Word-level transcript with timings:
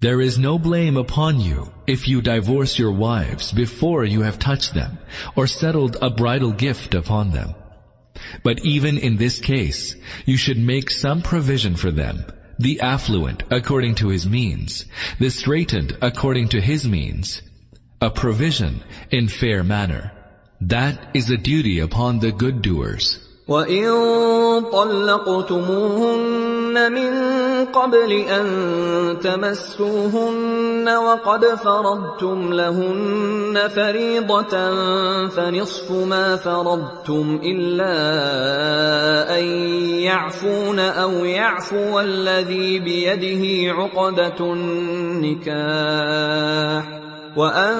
There 0.00 0.22
is 0.22 0.38
no 0.38 0.58
blame 0.58 0.96
upon 0.96 1.40
you 1.40 1.70
if 1.86 2.08
you 2.08 2.22
divorce 2.22 2.78
your 2.78 2.92
wives 2.92 3.52
before 3.52 4.02
you 4.02 4.22
have 4.22 4.38
touched 4.38 4.72
them 4.72 4.98
or 5.36 5.46
settled 5.46 5.98
a 6.00 6.08
bridal 6.08 6.52
gift 6.52 6.94
upon 6.94 7.32
them. 7.32 7.54
But 8.42 8.64
even 8.64 8.96
in 8.96 9.18
this 9.18 9.38
case, 9.38 9.94
you 10.24 10.38
should 10.38 10.56
make 10.56 10.90
some 10.90 11.20
provision 11.20 11.76
for 11.76 11.90
them, 11.90 12.24
the 12.58 12.80
affluent 12.80 13.42
according 13.50 13.96
to 13.96 14.08
his 14.08 14.26
means, 14.26 14.86
the 15.18 15.28
straitened 15.28 15.98
according 16.00 16.48
to 16.50 16.62
his 16.62 16.88
means, 16.88 17.42
a 18.00 18.10
provision 18.10 18.82
in 19.10 19.28
fair 19.28 19.62
manner. 19.62 20.12
That 20.62 21.10
is 21.14 21.28
a 21.28 21.36
duty 21.36 21.80
upon 21.80 22.20
the 22.20 22.32
good 22.32 22.62
doers. 22.62 23.18
وَإِن 23.50 23.90
طَلَّقْتُمُوهُنَّ 24.70 26.76
مِن 26.92 27.10
قَبْلِ 27.74 28.12
أَن 28.30 28.46
تَمَسُّوهُنَّ 29.18 30.86
وَقَدْ 30.88 31.44
فَرَضْتُمْ 31.44 32.52
لَهُنَّ 32.54 33.68
فَرِيضَةً 33.74 34.54
فَنِصْفُ 35.28 35.90
مَا 35.90 36.36
فَرَضْتُمْ 36.36 37.40
إِلَّا 37.42 37.94
أَن 39.38 39.44
يَعْفُونَ 40.06 40.78
أَوْ 40.78 41.10
يَعْفُوَ 41.10 42.00
الَّذِي 42.00 42.78
بِيَدِهِ 42.78 43.72
عُقْدَةُ 43.74 44.40
النِّكَاحِ 44.54 46.84
وَأَن 47.36 47.74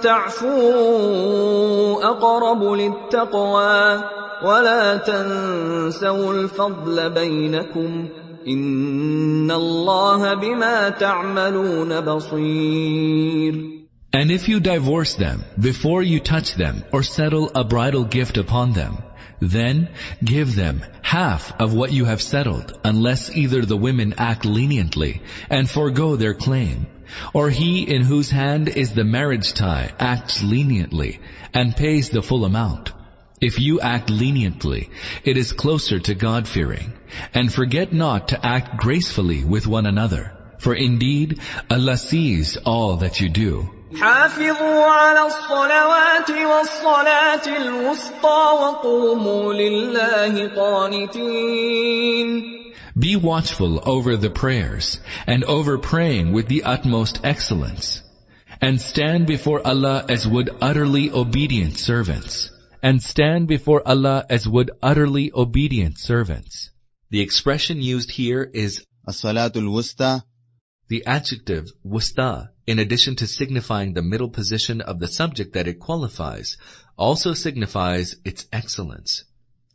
تَعْفُوا 0.00 2.04
أَقْرَبُ 2.04 2.62
لِلتَّقْوَىٰ 2.64 4.23
ولا 4.43 4.97
تنسوا 4.97 6.33
الفضل 6.33 7.09
بينكم 7.09 8.07
إن 8.47 9.51
الله 9.51 10.33
بما 10.33 10.89
تعملون 10.89 12.01
بصير 12.01 13.79
And 14.11 14.31
if 14.31 14.49
you 14.49 14.59
divorce 14.59 15.13
them 15.15 15.43
before 15.59 16.01
you 16.01 16.19
touch 16.19 16.55
them 16.55 16.83
or 16.91 17.03
settle 17.03 17.51
a 17.53 17.63
bridal 17.63 18.05
gift 18.05 18.37
upon 18.37 18.73
them, 18.73 18.97
then 19.39 19.89
give 20.23 20.55
them 20.55 20.81
half 21.03 21.53
of 21.59 21.75
what 21.75 21.91
you 21.91 22.05
have 22.05 22.21
settled 22.21 22.77
unless 22.83 23.29
either 23.35 23.63
the 23.63 23.77
women 23.77 24.15
act 24.17 24.45
leniently 24.45 25.21
and 25.49 25.69
forego 25.69 26.15
their 26.15 26.33
claim, 26.33 26.87
or 27.33 27.51
he 27.51 27.83
in 27.83 28.01
whose 28.01 28.31
hand 28.31 28.67
is 28.67 28.93
the 28.93 29.03
marriage 29.03 29.53
tie 29.53 29.91
acts 29.99 30.41
leniently 30.41 31.19
and 31.53 31.75
pays 31.75 32.09
the 32.09 32.23
full 32.23 32.45
amount. 32.45 32.91
If 33.43 33.57
you 33.57 33.79
act 33.79 34.09
leniently, 34.09 34.89
it 35.23 35.37
is 35.37 35.53
closer 35.53 35.99
to 35.99 36.13
God-fearing. 36.13 36.91
And 37.33 37.53
forget 37.53 37.93
not 37.93 38.29
to 38.29 38.45
act 38.45 38.77
gracefully 38.77 39.45
with 39.45 39.65
one 39.65 39.85
another. 39.85 40.33
For 40.59 40.75
indeed, 40.75 41.39
Allah 41.71 41.95
sees 41.95 42.57
all 42.57 42.97
that 42.97 43.21
you 43.21 43.29
do. 43.29 43.69
حافظوا 43.95 44.85
على 44.85 45.25
الصلوات 45.27 46.29
والصلاة 46.29 47.47
الوسطى 47.57 48.53
وقوموا 48.61 49.53
لله 49.53 50.47
قانتين 50.55 52.29
Be 52.99 53.15
watchful 53.15 53.81
over 53.85 54.17
the 54.17 54.29
prayers 54.29 54.99
and 55.25 55.45
over 55.45 55.77
praying 55.77 56.33
with 56.33 56.47
the 56.49 56.63
utmost 56.65 57.21
excellence. 57.23 58.01
And 58.61 58.81
stand 58.81 59.25
before 59.25 59.65
Allah 59.65 60.05
as 60.09 60.27
would 60.27 60.49
utterly 60.61 61.09
obedient 61.09 61.79
servants 61.79 62.51
and 62.84 63.02
stand 63.02 63.48
before 63.48 63.80
Allah 63.88 64.26
as 64.28 64.46
would 64.46 64.70
utterly 64.82 65.32
obedient 65.34 65.98
servants. 65.98 66.70
The 67.08 67.22
expression 67.22 67.80
used 67.80 68.10
here 68.10 68.42
is 68.42 68.84
As-salatul 69.08 69.70
wusta. 69.70 70.22
The 70.88 71.06
adjective 71.06 71.72
wusta, 71.82 72.50
in 72.66 72.78
addition 72.78 73.16
to 73.16 73.26
signifying 73.26 73.94
the 73.94 74.02
middle 74.02 74.28
position 74.28 74.82
of 74.82 74.98
the 74.98 75.08
subject 75.08 75.54
that 75.54 75.66
it 75.66 75.80
qualifies, 75.80 76.58
also 76.98 77.32
signifies 77.32 78.16
its 78.22 78.46
excellence. 78.52 79.24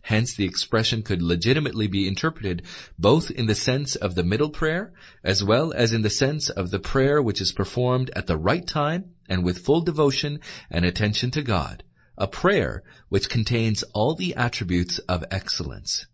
Hence 0.01 0.35
the 0.35 0.45
expression 0.45 1.01
could 1.01 1.23
legitimately 1.23 1.87
be 1.87 2.07
interpreted 2.07 2.61
both 2.99 3.31
in 3.31 3.47
the 3.47 3.55
sense 3.55 3.95
of 3.95 4.13
the 4.13 4.23
middle 4.23 4.51
prayer, 4.51 4.93
as 5.23 5.43
well 5.43 5.73
as 5.73 5.93
in 5.93 6.03
the 6.03 6.11
sense 6.11 6.51
of 6.51 6.69
the 6.69 6.79
prayer 6.79 7.19
which 7.23 7.41
is 7.41 7.53
performed 7.53 8.11
at 8.15 8.27
the 8.27 8.37
right 8.37 8.67
time 8.67 9.15
and 9.27 9.43
with 9.43 9.65
full 9.65 9.81
devotion 9.81 10.41
and 10.69 10.85
attention 10.85 11.31
to 11.31 11.41
God 11.41 11.83
a 12.18 12.26
prayer 12.26 12.82
which 13.08 13.28
contains 13.28 13.82
all 13.94 14.14
the 14.14 14.34
attributes 14.36 14.98
of 15.00 15.24
excellence. 15.30 16.06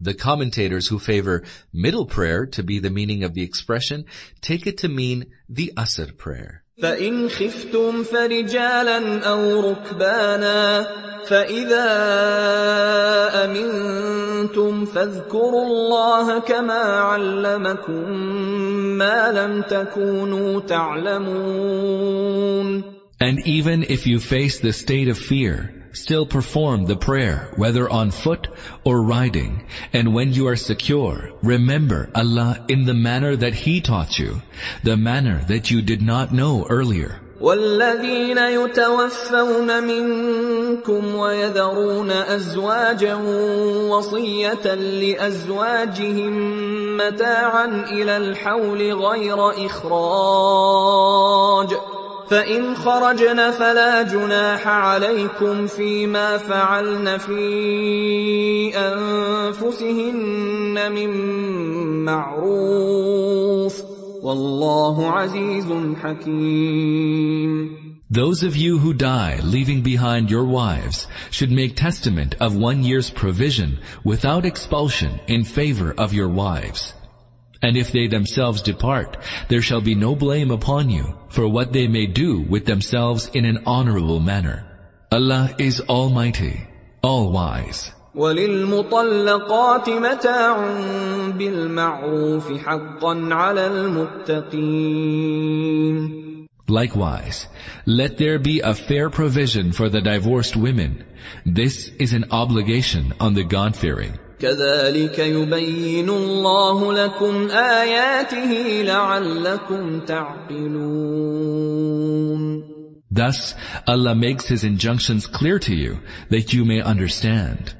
The 0.00 0.14
commentators 0.14 0.88
who 0.88 0.98
favor 0.98 1.44
middle 1.72 2.06
prayer 2.06 2.46
to 2.46 2.62
be 2.62 2.80
the 2.80 2.90
meaning 2.90 3.24
of 3.24 3.32
the 3.32 3.42
expression 3.42 4.04
take 4.42 4.66
it 4.66 4.78
to 4.78 4.88
mean 4.88 5.26
the 5.48 5.72
Asr 5.76 6.16
prayer. 6.16 6.62
فإن 6.82 7.28
خفتم 7.28 8.02
فرجالا 8.02 9.20
أو 9.24 9.70
ركبانا 9.70 10.86
فإذا 11.24 11.88
أمنتم 13.44 14.84
فاذكروا 14.84 15.66
الله 15.66 16.38
كما 16.40 16.82
علمكم 16.82 18.10
ما 18.98 19.32
لم 19.32 19.62
تكونوا 19.62 20.60
تعلمون 20.60 21.76
And 23.20 23.46
even 23.46 23.84
if 23.84 24.06
you 24.06 24.20
face 24.20 24.60
the 24.60 24.72
state 24.72 25.08
of 25.08 25.18
fear, 25.18 25.86
still 25.92 26.26
perform 26.26 26.84
the 26.84 26.96
prayer, 26.96 27.50
whether 27.56 27.88
on 27.88 28.10
foot 28.10 28.48
or 28.84 29.02
riding. 29.02 29.64
And 29.92 30.14
when 30.14 30.34
you 30.34 30.48
are 30.48 30.56
secure, 30.56 31.32
remember 31.42 32.10
Allah 32.14 32.64
in 32.68 32.84
the 32.84 32.94
manner 32.94 33.34
that 33.36 33.54
He 33.54 33.80
taught 33.80 34.18
you, 34.18 34.42
the 34.84 34.96
manner 34.96 35.42
that 35.48 35.70
you 35.70 35.80
did 35.80 36.02
not 36.02 36.32
know 36.32 36.66
earlier. 36.68 37.20
والذين 37.40 38.38
يتوفون 38.38 39.82
منكم 39.84 41.14
ويذرون 41.14 42.10
أزواجا 42.10 43.14
وصية 43.90 44.74
لأزواجهم 44.74 46.32
متاعا 46.96 47.84
إلى 47.92 48.16
الحول 48.16 48.92
غير 48.92 49.66
إخراج 49.66 50.56
فإن 52.30 52.74
خرجن 52.74 53.50
فلا 53.50 54.02
جناح 54.02 54.68
عليكم 54.68 55.66
فيما 55.66 56.36
فعلن 56.38 57.18
في 57.18 58.72
أنفسهن 58.76 60.12
من 60.92 61.10
معروف 62.04 63.82
والله 64.22 65.10
عزيز 65.10 65.66
حكيم 66.02 67.86
Those 68.08 68.44
of 68.44 68.54
you 68.56 68.78
who 68.78 68.94
die 68.94 69.40
leaving 69.42 69.82
behind 69.82 70.30
your 70.30 70.44
wives 70.44 71.08
should 71.30 71.50
make 71.50 71.74
testament 71.74 72.36
of 72.40 72.56
one 72.56 72.84
year's 72.84 73.10
provision 73.10 73.78
without 74.04 74.44
expulsion 74.46 75.18
in 75.26 75.42
favor 75.42 75.92
of 75.98 76.14
your 76.14 76.28
wives. 76.28 76.94
And 77.62 77.76
if 77.76 77.90
they 77.90 78.06
themselves 78.06 78.62
depart, 78.62 79.16
there 79.48 79.62
shall 79.62 79.80
be 79.80 79.94
no 79.94 80.14
blame 80.14 80.50
upon 80.50 80.90
you 80.90 81.14
for 81.28 81.48
what 81.48 81.72
they 81.72 81.88
may 81.88 82.06
do 82.06 82.40
with 82.40 82.66
themselves 82.66 83.30
in 83.32 83.44
an 83.44 83.62
honorable 83.66 84.20
manner. 84.20 84.64
Allah 85.10 85.54
is 85.58 85.80
Almighty, 85.80 86.66
All-Wise. 87.02 87.92
وللمطلقات 88.16 89.88
متاع 89.88 90.56
بالمعروف 91.38 92.52
حقا 92.52 93.28
على 93.32 93.66
المتقين 93.66 95.26
Likewise, 96.68 97.46
let 97.86 98.16
there 98.16 98.40
be 98.40 98.60
a 98.60 98.74
fair 98.74 99.08
provision 99.08 99.70
for 99.70 99.88
the 99.88 100.00
divorced 100.00 100.56
women. 100.56 101.04
This 101.44 101.88
is 102.00 102.12
an 102.12 102.24
obligation 102.32 103.12
on 103.20 103.34
the 103.34 103.44
God-fearing. 103.44 104.18
كذلك 104.41 105.19
يبين 105.19 106.09
الله 106.09 106.93
لكم 106.93 107.49
آياته 107.51 108.81
لعلكم 108.85 109.99
تعقلون 109.99 111.81
Thus, 113.13 113.55
Allah 113.85 114.15
makes 114.15 114.47
His 114.47 114.63
injunctions 114.63 115.27
clear 115.27 115.59
to 115.59 115.75
you 115.75 115.99
that 116.29 116.53
you 116.53 116.63
may 116.63 116.81
understand. 116.81 117.75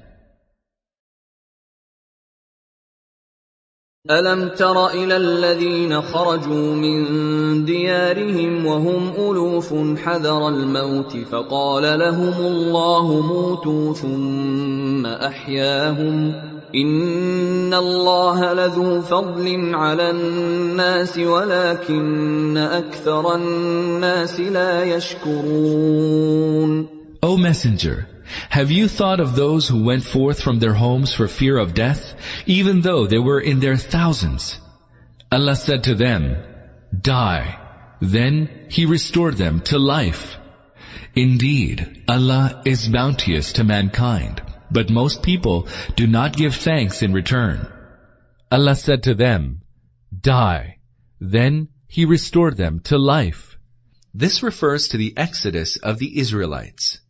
ألم 4.09 4.49
تر 4.49 4.87
إلى 4.87 5.17
الذين 5.17 6.01
خرجوا 6.01 6.73
من 6.73 7.65
ديارهم 7.65 8.65
وهم 8.65 9.11
ألوف 9.17 9.73
حذر 9.97 10.47
الموت 10.47 11.17
فقال 11.31 11.99
لهم 11.99 12.33
الله 12.45 13.21
موتوا 13.21 13.93
ثم 13.93 15.05
أحياهم 15.05 16.33
إن 16.75 17.73
الله 17.73 18.53
لذو 18.53 19.01
فضل 19.01 19.75
على 19.75 20.09
الناس 20.09 21.17
ولكن 21.17 22.57
أكثر 22.57 23.35
الناس 23.35 24.39
لا 24.39 24.83
يشكرون 24.83 26.21
O 27.23 27.37
Messenger, 27.37 28.10
Have 28.49 28.71
you 28.71 28.87
thought 28.87 29.19
of 29.19 29.35
those 29.35 29.67
who 29.67 29.83
went 29.83 30.03
forth 30.03 30.41
from 30.41 30.59
their 30.59 30.73
homes 30.73 31.13
for 31.13 31.27
fear 31.27 31.57
of 31.57 31.73
death, 31.73 32.15
even 32.45 32.81
though 32.81 33.07
they 33.07 33.19
were 33.19 33.39
in 33.39 33.59
their 33.59 33.77
thousands? 33.77 34.59
Allah 35.31 35.55
said 35.55 35.83
to 35.85 35.95
them, 35.95 36.37
Die. 36.99 37.57
Then 38.01 38.67
He 38.69 38.85
restored 38.85 39.37
them 39.37 39.59
to 39.71 39.77
life. 39.77 40.37
Indeed, 41.15 42.03
Allah 42.07 42.61
is 42.65 42.87
bounteous 42.87 43.53
to 43.53 43.63
mankind, 43.63 44.41
but 44.71 44.89
most 44.89 45.23
people 45.23 45.67
do 45.95 46.07
not 46.07 46.35
give 46.35 46.55
thanks 46.55 47.01
in 47.01 47.13
return. 47.13 47.67
Allah 48.49 48.75
said 48.75 49.03
to 49.03 49.13
them, 49.13 49.61
Die. 50.17 50.77
Then 51.19 51.67
He 51.87 52.05
restored 52.05 52.55
them 52.55 52.79
to 52.85 52.97
life. 52.97 53.57
This 54.13 54.41
refers 54.41 54.89
to 54.89 54.97
the 54.97 55.13
exodus 55.17 55.77
of 55.77 55.99
the 55.99 56.17
Israelites. 56.17 57.00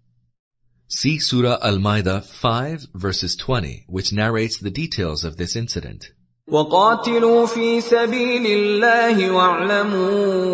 See 0.90 1.18
Surah 1.18 1.58
Al-Ma'idah 1.62 2.24
5 2.24 2.86
verses 2.94 3.36
20, 3.36 3.84
which 3.88 4.12
narrates 4.12 4.58
the 4.58 4.70
details 4.70 5.24
of 5.24 5.36
this 5.36 5.56
incident. 5.56 6.12
وقاتلوا 6.48 7.46
في 7.46 7.80
سبيل 7.80 8.46
الله 8.46 9.30
واعلموا 9.30 10.46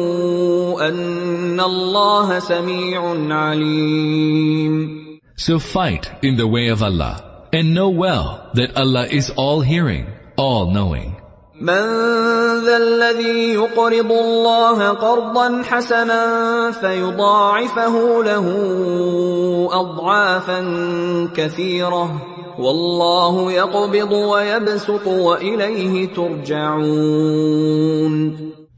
أن 0.88 1.61
الله 1.61 2.38
سميع 2.38 3.03
عليم 3.35 5.03
So 5.37 5.59
fight 5.59 6.11
in 6.23 6.37
the 6.37 6.47
way 6.47 6.69
of 6.69 6.82
Allah, 6.82 7.47
and 7.53 7.75
know 7.75 7.91
well 7.91 8.50
that 8.55 8.76
Allah 8.76 9.06
is 9.06 9.31
all-hearing, 9.37 10.06
all-knowing. 10.37 11.16
من 11.62 11.83
ذا 12.65 12.77
الذي 12.77 13.54
يقرض 13.54 14.12
الله 14.12 14.89
قرضا 14.89 15.62
حسنا 15.63 16.71
فيضاعفه 16.71 18.24
له 18.24 18.48
اضعافا 19.71 20.59
كثيره 21.36 22.21
والله 22.59 23.51
يقبض 23.51 24.12
ويبسط 24.12 25.07
واليه 25.07 26.13
ترجعون 26.13 27.57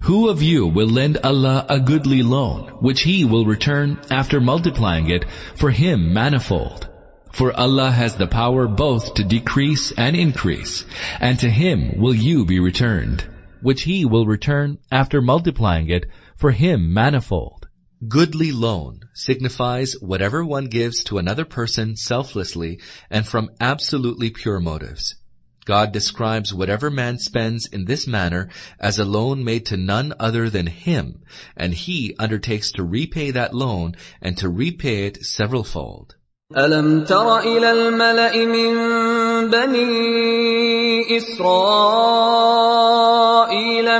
Who 0.01 0.29
of 0.29 0.41
you 0.41 0.65
will 0.65 0.87
lend 0.87 1.17
Allah 1.23 1.65
a 1.69 1.79
goodly 1.81 2.23
loan, 2.23 2.69
which 2.79 3.01
He 3.01 3.25
will 3.25 3.45
return 3.45 3.99
after 4.09 4.39
multiplying 4.39 5.09
it 5.09 5.25
for 5.55 5.69
Him 5.69 6.13
manifold? 6.13 6.88
For 7.31 7.57
Allah 7.57 7.91
has 7.91 8.15
the 8.15 8.27
power 8.27 8.67
both 8.67 9.13
to 9.13 9.23
decrease 9.23 9.91
and 9.91 10.15
increase, 10.15 10.83
and 11.19 11.39
to 11.39 11.49
Him 11.49 11.97
will 11.97 12.13
you 12.13 12.43
be 12.43 12.59
returned, 12.59 13.23
which 13.61 13.83
He 13.83 14.03
will 14.03 14.25
return 14.25 14.79
after 14.91 15.21
multiplying 15.21 15.89
it 15.89 16.05
for 16.35 16.51
Him 16.51 16.91
manifold. 16.93 17.67
Goodly 18.07 18.51
loan 18.51 19.01
signifies 19.13 19.93
whatever 20.01 20.43
one 20.43 20.65
gives 20.65 21.03
to 21.05 21.17
another 21.17 21.45
person 21.45 21.95
selflessly 21.95 22.79
and 23.09 23.27
from 23.27 23.51
absolutely 23.61 24.31
pure 24.31 24.59
motives. 24.59 25.15
God 25.65 25.91
describes 25.91 26.53
whatever 26.53 26.89
man 26.89 27.19
spends 27.19 27.67
in 27.67 27.85
this 27.85 28.07
manner 28.07 28.49
as 28.79 28.97
a 28.97 29.05
loan 29.05 29.43
made 29.43 29.67
to 29.67 29.77
none 29.77 30.13
other 30.19 30.49
than 30.49 30.67
Him, 30.67 31.21
and 31.55 31.73
He 31.73 32.15
undertakes 32.17 32.71
to 32.73 32.83
repay 32.83 33.31
that 33.31 33.53
loan 33.53 33.95
and 34.21 34.37
to 34.39 34.49
repay 34.49 35.05
it 35.05 35.23
severalfold. 35.23 36.15
ألم 36.57 37.03
تر 37.03 37.39
إلى 37.39 37.71
الملأ 37.71 38.45
من 38.45 38.73
بني 39.49 41.17
إسرائيل 41.17 41.49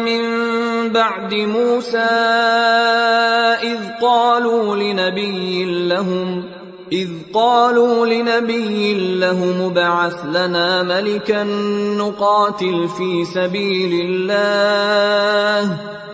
من 0.01 0.21
بعد 0.89 1.33
موسى 1.33 1.97
إذ 3.61 3.77
قالوا 7.33 8.05
لنبي 8.05 9.17
لهم 9.19 9.61
ابعث 9.61 10.25
لنا 10.25 10.83
ملكا 10.83 11.43
نقاتل 11.97 12.87
في 12.97 13.25
سبيل 13.25 14.01
الله 14.05 15.98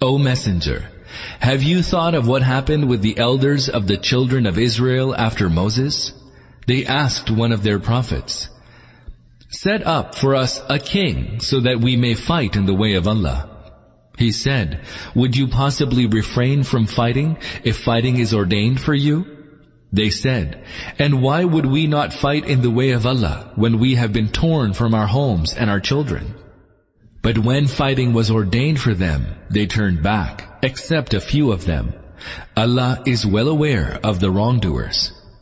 O 0.00 0.16
Messenger, 0.16 0.90
have 1.38 1.62
you 1.62 1.82
thought 1.82 2.14
of 2.14 2.26
what 2.26 2.42
happened 2.42 2.88
with 2.88 3.02
the 3.02 3.18
elders 3.18 3.68
of 3.68 3.86
the 3.86 3.98
children 3.98 4.46
of 4.46 4.58
Israel 4.58 5.14
after 5.14 5.50
Moses? 5.50 6.14
They 6.66 6.86
asked 6.86 7.30
one 7.30 7.52
of 7.52 7.62
their 7.62 7.78
prophets, 7.78 8.48
Set 9.50 9.86
up 9.86 10.14
for 10.14 10.34
us 10.34 10.62
a 10.70 10.78
king 10.78 11.40
so 11.40 11.60
that 11.60 11.80
we 11.80 11.96
may 11.96 12.14
fight 12.14 12.56
in 12.56 12.64
the 12.64 12.74
way 12.74 12.94
of 12.94 13.06
Allah. 13.06 13.50
He 14.16 14.32
said, 14.32 14.86
Would 15.14 15.36
you 15.36 15.48
possibly 15.48 16.06
refrain 16.06 16.62
from 16.62 16.86
fighting 16.86 17.36
if 17.64 17.76
fighting 17.76 18.18
is 18.18 18.32
ordained 18.32 18.80
for 18.80 18.94
you? 18.94 19.37
They 19.92 20.10
said, 20.10 20.64
And 20.98 21.22
why 21.22 21.44
would 21.44 21.66
we 21.66 21.86
not 21.86 22.12
fight 22.12 22.46
in 22.46 22.60
the 22.60 22.70
way 22.70 22.90
of 22.90 23.06
Allah 23.06 23.52
when 23.54 23.78
we 23.78 23.94
have 23.94 24.12
been 24.12 24.28
torn 24.28 24.74
from 24.74 24.94
our 24.94 25.06
homes 25.06 25.54
and 25.54 25.70
our 25.70 25.80
children? 25.80 26.34
But 27.22 27.38
when 27.38 27.66
fighting 27.66 28.12
was 28.12 28.30
ordained 28.30 28.80
for 28.80 28.94
them, 28.94 29.26
they 29.50 29.66
turned 29.66 30.02
back, 30.02 30.58
except 30.62 31.14
a 31.14 31.20
few 31.20 31.52
of 31.52 31.64
them. 31.64 31.94
Allah 32.56 33.02
is 33.06 33.26
well 33.26 33.48
aware 33.48 33.98
of 34.02 34.20
the 34.20 34.30
wrongdoers. 34.30 35.12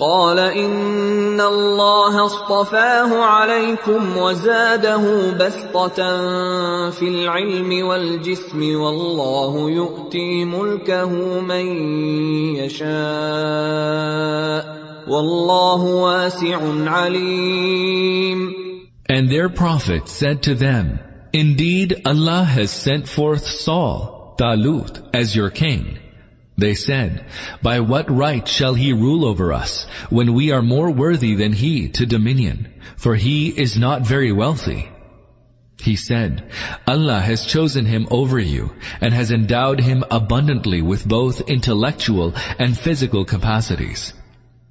قال 0.00 0.38
إن 0.38 1.40
الله 1.40 2.26
اصطفاه 2.26 3.24
عليكم 3.24 4.16
وزاده 4.16 5.32
بسطة 5.32 5.96
في 6.90 7.08
العلم 7.08 7.86
والجسم 7.86 8.80
والله 8.80 9.70
يؤتي 9.70 10.44
ملكه 10.44 11.40
من 11.40 11.66
يشاء 12.56 12.88
والله 15.08 15.80
واسع 15.84 16.58
عليم 16.90 18.68
And 19.10 19.30
their 19.30 19.48
prophet 19.48 20.06
said 20.06 20.42
to 20.42 20.54
them, 20.54 20.98
Indeed, 21.32 22.02
Allah 22.04 22.44
has 22.44 22.70
sent 22.70 23.08
forth 23.08 23.46
Saul, 23.46 24.36
Talut, 24.38 25.00
as 25.14 25.34
your 25.34 25.48
king. 25.48 25.98
They 26.58 26.74
said, 26.74 27.24
By 27.62 27.78
what 27.78 28.10
right 28.10 28.46
shall 28.46 28.74
he 28.74 28.92
rule 28.92 29.24
over 29.24 29.52
us, 29.52 29.86
when 30.10 30.34
we 30.34 30.50
are 30.50 30.60
more 30.60 30.90
worthy 30.90 31.36
than 31.36 31.52
he 31.52 31.88
to 31.90 32.04
dominion? 32.04 32.68
For 32.96 33.14
he 33.14 33.48
is 33.48 33.78
not 33.78 34.04
very 34.04 34.32
wealthy. 34.32 34.90
He 35.80 35.94
said, 35.94 36.50
Allah 36.84 37.20
has 37.20 37.46
chosen 37.46 37.86
him 37.86 38.08
over 38.10 38.40
you, 38.40 38.72
and 39.00 39.14
has 39.14 39.30
endowed 39.30 39.78
him 39.78 40.02
abundantly 40.10 40.82
with 40.82 41.06
both 41.06 41.48
intellectual 41.48 42.34
and 42.58 42.76
physical 42.76 43.24
capacities. 43.24 44.12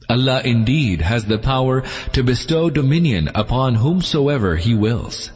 Allah 0.09 0.41
indeed 0.43 1.01
has 1.01 1.23
the 1.23 1.37
power 1.37 1.83
to 2.11 2.23
bestow 2.23 2.69
dominion 2.69 3.29
upon 3.33 3.75
whomsoever 3.75 4.57
He 4.57 4.73
wills. 4.73 5.31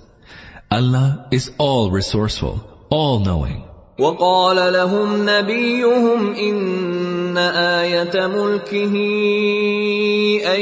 Allah 0.70 1.28
is 1.32 1.52
all 1.58 1.92
resourceful, 1.92 2.88
all-knowing. 2.90 3.71
وقال 4.00 4.74
لهم 4.74 5.30
نبيهم 5.30 6.34
إن 6.34 7.38
آية 7.38 8.28
ملكه 8.28 8.96
أن 10.56 10.62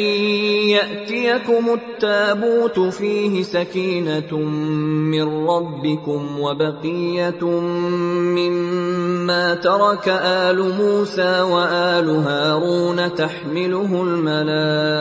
يأتيكم 0.70 1.74
التابوت 1.74 2.80
فيه 2.80 3.44
سكينة 3.44 4.38
من 4.38 5.48
ربكم 5.48 6.40
وبقية 6.40 7.46
مما 8.36 9.54
ترك 9.54 10.10
آل 10.10 10.74
موسى 10.74 11.42
وآل 11.42 12.10
هارون 12.10 13.16
تحمله 13.16 14.04
الملائكة 14.04 15.00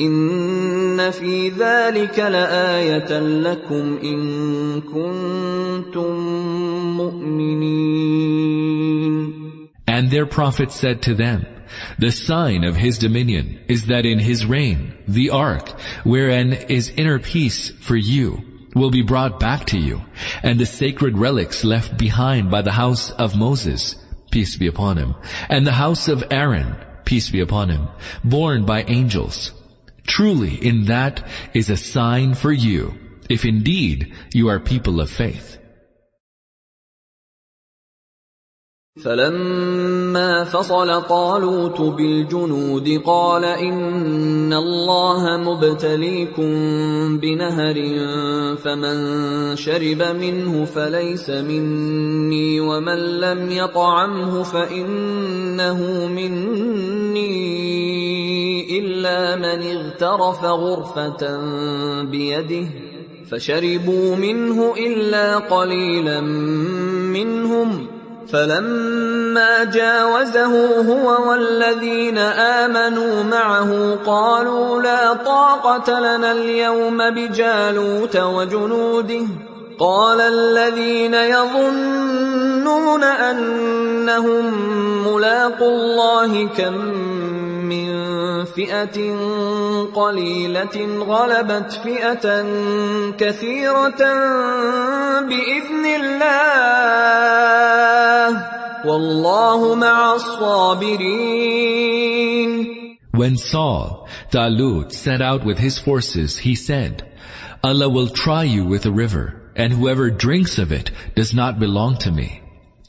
إن 0.00 1.10
في 1.10 1.48
ذلك 1.48 2.18
لآية 2.18 3.20
لكم 3.20 3.98
إن 4.04 4.80
كنتم 4.80 6.16
مؤمنين 6.96 8.66
And 9.88 10.10
their 10.10 10.26
prophet 10.26 10.72
said 10.72 11.02
to 11.02 11.14
them, 11.14 11.46
The 11.98 12.10
sign 12.10 12.64
of 12.64 12.76
his 12.76 12.98
dominion 12.98 13.60
is 13.68 13.86
that 13.86 14.04
in 14.04 14.18
his 14.18 14.44
reign, 14.44 14.92
the 15.08 15.30
ark, 15.30 15.70
wherein 16.04 16.52
is 16.52 16.90
inner 16.90 17.18
peace 17.18 17.70
for 17.70 17.96
you, 17.96 18.42
will 18.74 18.90
be 18.90 19.02
brought 19.02 19.40
back 19.40 19.64
to 19.66 19.78
you, 19.78 20.02
and 20.42 20.58
the 20.58 20.66
sacred 20.66 21.16
relics 21.16 21.64
left 21.64 21.96
behind 21.96 22.50
by 22.50 22.60
the 22.60 22.72
house 22.72 23.10
of 23.10 23.34
Moses, 23.36 23.96
peace 24.30 24.56
be 24.56 24.66
upon 24.66 24.98
him, 24.98 25.14
and 25.48 25.66
the 25.66 25.72
house 25.72 26.08
of 26.08 26.24
Aaron, 26.30 26.76
peace 27.06 27.30
be 27.30 27.40
upon 27.40 27.70
him, 27.70 27.88
borne 28.22 28.66
by 28.66 28.82
angels. 28.82 29.52
Truly 30.15 30.55
in 30.69 30.85
that 30.85 31.25
is 31.53 31.69
a 31.69 31.77
sign 31.77 32.33
for 32.33 32.51
you, 32.51 32.93
if 33.29 33.45
indeed 33.45 34.13
you 34.33 34.49
are 34.49 34.59
people 34.59 34.99
of 34.99 35.09
faith. 35.09 35.57
فلما 39.03 40.43
فصل 40.43 41.07
طالوت 41.07 41.81
بالجنود 41.81 43.01
قال 43.05 43.45
إن 43.45 44.53
الله 44.53 45.37
مبتليكم 45.37 46.51
بنهر 47.17 47.75
فمن 48.55 48.95
شرب 49.55 50.15
منه 50.15 50.65
فليس 50.65 51.29
مني 51.29 52.59
ومن 52.59 53.19
لم 53.19 53.51
يطعمه 53.51 54.43
فإنه 54.43 56.07
مني 56.07 58.20
إلا 58.69 59.35
من 59.35 59.77
اغترف 59.77 60.43
غرفة 60.43 61.39
بيده 62.01 62.67
فشربوا 63.31 64.15
منه 64.15 64.73
إلا 64.77 65.37
قليلا 65.37 66.21
منهم 67.11 67.87
فلما 68.31 69.63
جاوزه 69.63 70.81
هو 70.81 71.29
والذين 71.29 72.17
آمنوا 72.17 73.23
معه 73.23 73.95
قالوا 74.05 74.81
لا 74.81 75.13
طاقة 75.13 75.99
لنا 75.99 76.31
اليوم 76.31 77.09
بجالوت 77.09 78.17
وجنوده 78.17 79.25
قال 79.79 80.21
الذين 80.21 81.13
يظنون 81.13 83.03
أنهم 83.03 84.53
ملاقوا 85.07 85.69
الله 85.69 86.47
كم 86.47 87.10
من 87.70 87.86
فئة 88.44 88.98
قليلة 89.94 90.76
غلبت 90.98 91.72
فئة 91.72 92.44
كثيرة 93.18 94.02
بإذن 95.20 95.84
الله 95.86 97.06
والله 98.86 99.74
مع 99.74 100.14
الصابرين 100.14 101.66
When 103.12 103.36
Saul, 103.38 104.08
Talut, 104.30 104.92
set 104.92 105.22
out 105.22 105.42
with 105.44 105.58
his 105.58 105.78
forces, 105.78 106.36
he 106.36 106.54
said, 106.54 107.02
Allah 107.64 107.88
will 107.88 108.08
try 108.08 108.44
you 108.44 108.66
with 108.66 108.84
a 108.84 108.92
river, 108.92 109.50
and 109.56 109.72
whoever 109.72 110.10
drinks 110.10 110.58
of 110.58 110.70
it 110.70 110.90
does 111.14 111.32
not 111.32 111.58
belong 111.58 111.96
to 112.00 112.10
me. 112.12 112.39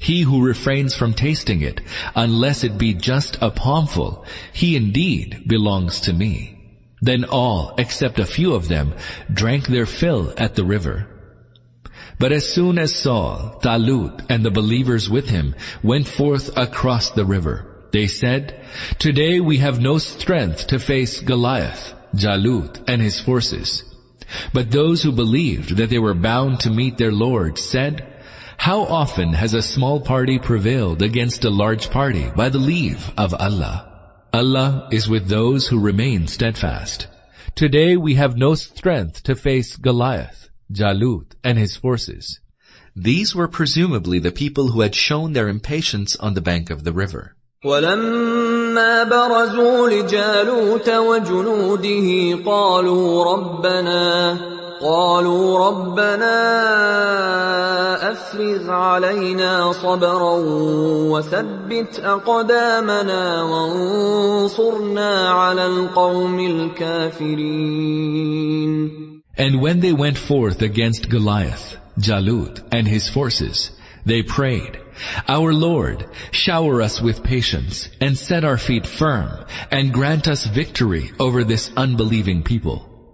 He 0.02 0.22
who 0.22 0.44
refrains 0.44 0.96
from 0.96 1.14
tasting 1.14 1.62
it, 1.62 1.80
unless 2.16 2.64
it 2.64 2.76
be 2.76 2.92
just 2.92 3.38
a 3.40 3.52
palmful, 3.52 4.26
he 4.52 4.74
indeed 4.74 5.44
belongs 5.46 6.00
to 6.00 6.12
me. 6.12 6.58
Then 7.00 7.24
all, 7.24 7.76
except 7.78 8.18
a 8.18 8.26
few 8.26 8.54
of 8.54 8.66
them, 8.66 8.94
drank 9.32 9.68
their 9.68 9.86
fill 9.86 10.34
at 10.36 10.56
the 10.56 10.64
river. 10.64 11.06
But 12.18 12.32
as 12.32 12.52
soon 12.52 12.78
as 12.78 12.92
Saul, 12.92 13.60
Talut, 13.62 14.22
and 14.28 14.44
the 14.44 14.50
believers 14.50 15.08
with 15.08 15.28
him 15.28 15.54
went 15.84 16.08
forth 16.08 16.56
across 16.56 17.10
the 17.10 17.24
river, 17.24 17.86
they 17.92 18.08
said, 18.08 18.66
Today 18.98 19.38
we 19.38 19.58
have 19.58 19.80
no 19.80 19.98
strength 19.98 20.66
to 20.68 20.80
face 20.80 21.20
Goliath, 21.20 21.94
Jalut, 22.12 22.82
and 22.88 23.00
his 23.00 23.20
forces. 23.20 23.84
But 24.52 24.72
those 24.72 25.00
who 25.00 25.12
believed 25.12 25.76
that 25.76 25.90
they 25.90 26.00
were 26.00 26.14
bound 26.14 26.60
to 26.60 26.70
meet 26.70 26.98
their 26.98 27.12
Lord 27.12 27.56
said, 27.56 28.11
how 28.61 28.81
often 28.81 29.33
has 29.33 29.53
a 29.53 29.61
small 29.61 30.01
party 30.01 30.39
prevailed 30.39 31.01
against 31.01 31.45
a 31.45 31.49
large 31.49 31.89
party 31.89 32.29
by 32.35 32.49
the 32.49 32.59
leave 32.59 33.11
of 33.17 33.33
Allah? 33.33 33.87
Allah 34.33 34.89
is 34.91 35.07
with 35.07 35.27
those 35.27 35.67
who 35.67 35.79
remain 35.79 36.27
steadfast. 36.27 37.07
Today 37.55 37.97
we 37.97 38.15
have 38.15 38.35
no 38.37 38.55
strength 38.55 39.23
to 39.23 39.35
face 39.35 39.75
Goliath, 39.77 40.49
Jalut, 40.71 41.33
and 41.43 41.57
his 41.57 41.75
forces. 41.75 42.39
These 42.95 43.35
were 43.35 43.47
presumably 43.47 44.19
the 44.19 44.31
people 44.31 44.67
who 44.67 44.81
had 44.81 44.95
shown 44.95 45.33
their 45.33 45.47
impatience 45.47 46.15
on 46.15 46.33
the 46.33 46.41
bank 46.41 46.69
of 46.69 46.83
the 46.83 46.93
river. 46.93 47.35
ولما 47.65 49.03
برزوا 49.03 49.89
لجالوت 49.89 50.89
وجنوده 50.89 52.35
قالوا 52.45 53.23
ربنا 53.33 54.37
قالوا 54.81 55.67
ربنا 55.67 56.37
افرغ 58.11 58.69
علينا 58.69 59.71
صبرا 59.71 60.35
وثبت 61.11 61.99
اقدامنا 61.99 63.43
وانصرنا 63.43 65.29
على 65.29 65.65
القوم 65.65 66.39
الكافرين 66.39 67.87
And 69.39 69.61
when 69.61 69.79
they 69.81 69.93
went 69.93 70.17
forth 70.17 70.63
against 70.63 71.09
Goliath, 71.09 71.77
Jalut, 71.99 72.59
and 72.71 72.87
his 72.87 73.07
forces, 73.07 73.69
they 74.03 74.23
prayed, 74.23 74.79
Our 75.27 75.53
Lord, 75.53 76.07
shower 76.31 76.81
us 76.81 76.99
with 76.99 77.23
patience, 77.23 77.87
and 78.01 78.17
set 78.17 78.43
our 78.43 78.57
feet 78.57 78.87
firm, 78.87 79.29
and 79.69 79.93
grant 79.93 80.27
us 80.27 80.43
victory 80.45 81.11
over 81.19 81.43
this 81.43 81.69
unbelieving 81.75 82.41
people. 82.41 82.90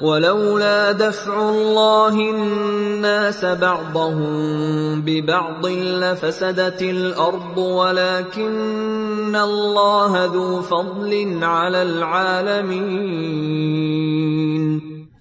ولولا 0.00 0.92
دفع 0.92 1.50
الله 1.50 2.30
الناس 2.30 3.44
بعضهم 3.44 5.02
ببعض 5.02 5.66
لفسدت 5.66 6.82
الارض 6.82 7.58
ولكن 7.58 9.36
الله 9.36 10.24
ذو 10.24 10.62
فضل 10.62 11.44
على 11.44 11.82
العالمين 11.82 13.24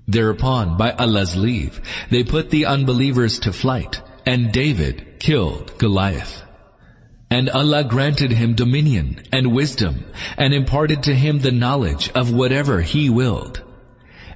Thereupon, 0.07 0.77
by 0.77 0.91
Allah's 0.91 1.36
leave, 1.36 1.81
they 2.12 2.24
put 2.24 2.50
the 2.51 2.65
unbelievers 2.67 3.39
to 3.39 3.53
flight, 3.53 4.01
and 4.27 4.51
David 4.51 5.19
killed 5.19 5.77
Goliath. 5.79 6.43
And 7.31 7.50
Allah 7.50 7.83
granted 7.83 8.31
him 8.31 8.53
dominion 8.53 9.24
and 9.31 9.55
wisdom, 9.55 10.03
and 10.38 10.53
imparted 10.53 11.03
to 11.03 11.15
him 11.15 11.39
the 11.39 11.51
knowledge 11.51 12.12
of 12.13 12.31
whatever 12.31 12.79
He 12.81 13.10
willed. 13.10 13.63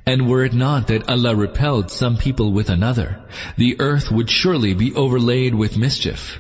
And 0.06 0.30
were 0.30 0.46
it 0.46 0.54
not 0.54 0.88
that 0.88 1.10
Allah 1.10 1.36
repelled 1.36 1.92
some 1.92 2.18
people 2.18 2.54
with 2.54 2.70
another, 2.70 3.22
the 3.58 3.80
earth 3.80 4.10
would 4.12 4.30
surely 4.30 4.74
be 4.74 4.96
overlaid 4.96 5.54
with 5.54 5.78
mischief. 5.78 6.40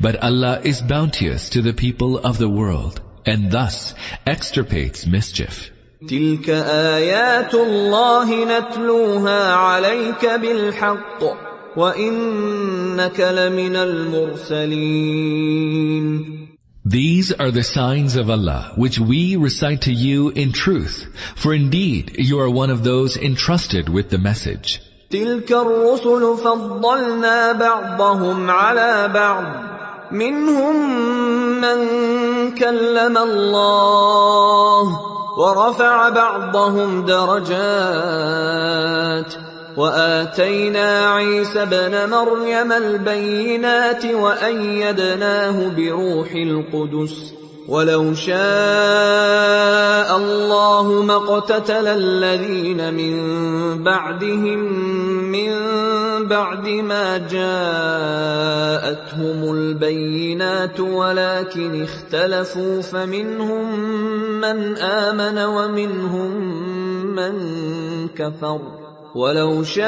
But 0.00 0.22
Allah 0.22 0.60
is 0.62 0.82
bounteous 0.82 1.50
to 1.50 1.62
the 1.62 1.72
people 1.72 2.18
of 2.18 2.38
the 2.38 2.48
world, 2.48 3.00
and 3.24 3.50
thus 3.50 3.94
extirpates 4.26 5.06
mischief. 5.06 5.70
تلك 6.08 6.50
آيات 6.50 7.54
الله 7.54 8.44
نتلوها 8.44 9.54
عليك 9.54 10.26
بالحق 10.26 11.22
وإنك 11.76 13.20
لمن 13.20 13.76
المرسلين 13.76 14.84
These 16.88 17.32
are 17.32 17.50
the 17.50 17.62
signs 17.62 18.16
of 18.16 18.28
Allah 18.28 18.72
which 18.76 18.98
we 18.98 19.36
recite 19.36 19.82
to 19.82 19.92
you 19.92 20.28
in 20.28 20.52
truth, 20.52 21.06
for 21.34 21.54
indeed 21.54 22.16
you 22.18 22.40
are 22.40 22.50
one 22.50 22.68
of 22.68 22.84
those 22.84 23.16
entrusted 23.16 23.88
with 23.88 24.10
the 24.10 24.18
message. 24.18 24.80
تلك 25.10 25.52
الرسل 25.52 26.36
فضلنا 26.36 27.52
بعضهم 27.52 28.50
على 28.50 29.08
بعض 29.14 29.44
منهم 30.12 30.76
من 31.60 31.78
كلم 32.54 33.18
الله 33.18 35.00
ورفع 35.38 36.08
بعضهم 36.08 37.06
درجات 37.06 38.54
وآتينا 39.77 41.11
عيسى 41.11 41.61
ابن 41.61 42.09
مريم 42.09 42.71
البينات 42.71 44.05
وأيدناه 44.05 45.69
بروح 45.77 46.31
القدس. 46.31 47.39
ولو 47.69 48.13
شاء 48.13 48.37
الله 50.17 51.03
ما 51.03 51.15
اقتتل 51.15 51.87
الذين 51.87 52.93
من 52.93 53.13
بعدهم 53.83 54.59
من 55.31 55.51
بعد 56.27 56.67
ما 56.67 57.17
جاءتهم 57.17 57.39
البينات 59.53 60.79
ولكن 60.79 61.83
اختلفوا 61.83 62.81
فمنهم 62.81 63.79
من 64.41 64.77
آمن 64.77 65.37
ومنهم 65.37 66.31
من 67.15 67.33
كفر. 68.07 68.88
ولو 69.14 69.64
شاء 69.64 69.86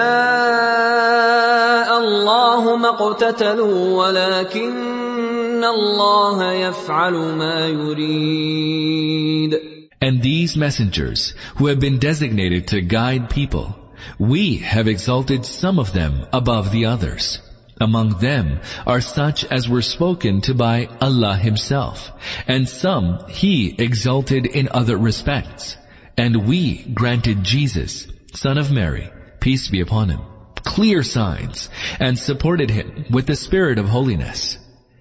الله 1.98 2.76
ما 2.76 2.88
اقتتلوا 2.88 4.06
ولكن 4.06 5.64
الله 5.64 6.52
يفعل 6.52 7.14
ما 7.14 7.66
يريد 7.66 9.60
And 10.00 10.22
these 10.22 10.56
messengers 10.56 11.34
who 11.56 11.66
have 11.68 11.80
been 11.80 11.98
designated 11.98 12.68
to 12.68 12.82
guide 12.82 13.30
people, 13.30 13.74
we 14.18 14.58
have 14.58 14.88
exalted 14.88 15.44
some 15.46 15.78
of 15.78 15.92
them 15.92 16.26
above 16.32 16.70
the 16.70 16.84
others. 16.86 17.40
Among 17.80 18.18
them 18.18 18.60
are 18.86 19.00
such 19.00 19.44
as 19.44 19.68
were 19.68 19.82
spoken 19.82 20.40
to 20.42 20.54
by 20.54 20.88
Allah 21.00 21.36
Himself, 21.36 22.10
and 22.46 22.68
some 22.68 23.26
He 23.28 23.74
exalted 23.78 24.46
in 24.46 24.68
other 24.70 24.96
respects. 24.96 25.76
And 26.16 26.46
we 26.46 26.82
granted 26.94 27.42
Jesus, 27.42 28.06
son 28.33 28.57
of 28.57 28.71
Mary, 28.71 29.11
peace 29.39 29.67
be 29.67 29.81
upon 29.81 30.09
him, 30.09 30.21
clear 30.63 31.03
signs, 31.03 31.69
and 31.99 32.17
supported 32.17 32.69
him 32.69 33.05
with 33.09 33.25
the 33.25 33.35
spirit 33.35 33.77
of 33.77 33.89
holiness. 33.89 34.57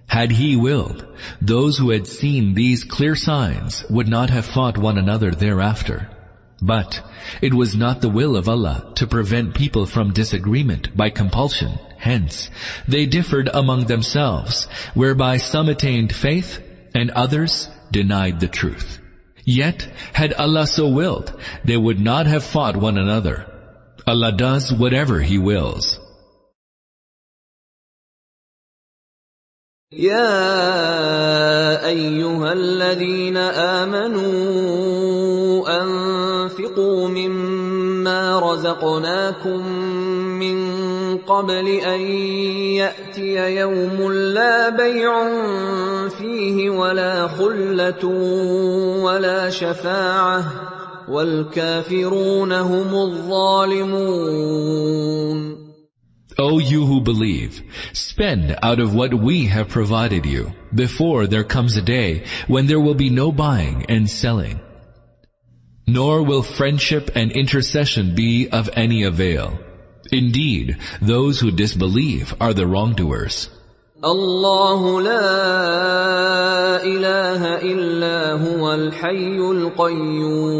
Had 0.07 0.31
he 0.31 0.57
willed, 0.57 1.05
those 1.41 1.77
who 1.77 1.91
had 1.91 2.05
seen 2.05 2.53
these 2.53 2.83
clear 2.83 3.15
signs 3.15 3.85
would 3.89 4.09
not 4.09 4.29
have 4.29 4.45
fought 4.45 4.77
one 4.77 4.97
another 4.97 5.31
thereafter. 5.31 6.09
But 6.61 7.01
it 7.41 7.53
was 7.53 7.75
not 7.75 8.01
the 8.01 8.09
will 8.09 8.35
of 8.35 8.49
Allah 8.49 8.91
to 8.95 9.07
prevent 9.07 9.55
people 9.55 9.85
from 9.85 10.13
disagreement 10.13 10.95
by 10.95 11.09
compulsion. 11.09 11.79
Hence, 11.97 12.49
they 12.87 13.05
differed 13.05 13.49
among 13.53 13.85
themselves, 13.85 14.65
whereby 14.93 15.37
some 15.37 15.69
attained 15.69 16.13
faith 16.13 16.59
and 16.93 17.09
others 17.11 17.69
denied 17.91 18.39
the 18.39 18.47
truth. 18.47 19.00
Yet, 19.44 19.88
had 20.12 20.32
Allah 20.32 20.66
so 20.66 20.88
willed, 20.88 21.32
they 21.64 21.76
would 21.76 22.00
not 22.00 22.26
have 22.26 22.42
fought 22.42 22.76
one 22.76 22.98
another. 22.98 23.46
Allah 24.06 24.32
does 24.32 24.72
whatever 24.72 25.20
He 25.20 25.38
wills. 25.38 25.98
يا 29.92 30.26
ايها 31.86 32.52
الذين 32.52 33.36
امنوا 33.86 34.26
انفقوا 35.82 37.08
مما 37.08 38.40
رزقناكم 38.40 39.66
من 40.38 40.56
قبل 41.26 41.68
ان 41.68 42.00
ياتي 42.80 43.56
يوم 43.56 44.12
لا 44.12 44.68
بيع 44.68 45.28
فيه 46.08 46.70
ولا 46.70 47.28
خله 47.28 48.04
ولا 49.02 49.50
شفاعه 49.50 50.44
والكافرون 51.08 52.52
هم 52.52 52.94
الظالمون 52.94 54.36
O 56.38 56.58
you 56.58 56.84
who 56.84 57.00
believe, 57.00 57.62
spend 57.94 58.58
out 58.62 58.78
of 58.78 58.94
what 58.94 59.14
we 59.14 59.46
have 59.46 59.68
provided 59.70 60.26
you, 60.26 60.52
before 60.74 61.26
there 61.26 61.44
comes 61.44 61.76
a 61.76 61.82
day 61.82 62.24
when 62.46 62.66
there 62.66 62.78
will 62.78 62.94
be 62.94 63.08
no 63.08 63.32
buying 63.32 63.86
and 63.88 64.10
selling. 64.10 64.60
Nor 65.86 66.24
will 66.24 66.42
friendship 66.42 67.10
and 67.14 67.32
intercession 67.32 68.14
be 68.14 68.50
of 68.50 68.68
any 68.74 69.04
avail. 69.04 69.58
Indeed, 70.13 70.75
those 71.01 71.39
who 71.39 71.51
disbelieve 71.51 72.35
are 72.41 72.53
the 72.53 72.67
wrongdoers. 72.67 73.47
الله 74.03 75.01
لا 75.01 76.83
إله 76.83 77.55
إلا 77.61 78.33
هو 78.33 78.73
الحي 78.73 79.37
القيوم. 79.37 80.51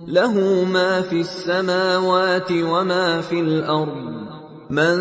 له 0.08 0.64
ما 0.64 1.02
في 1.02 1.20
السماوات 1.20 2.52
وما 2.52 3.20
في 3.20 3.40
الأرض. 3.40 4.17
من 4.70 4.98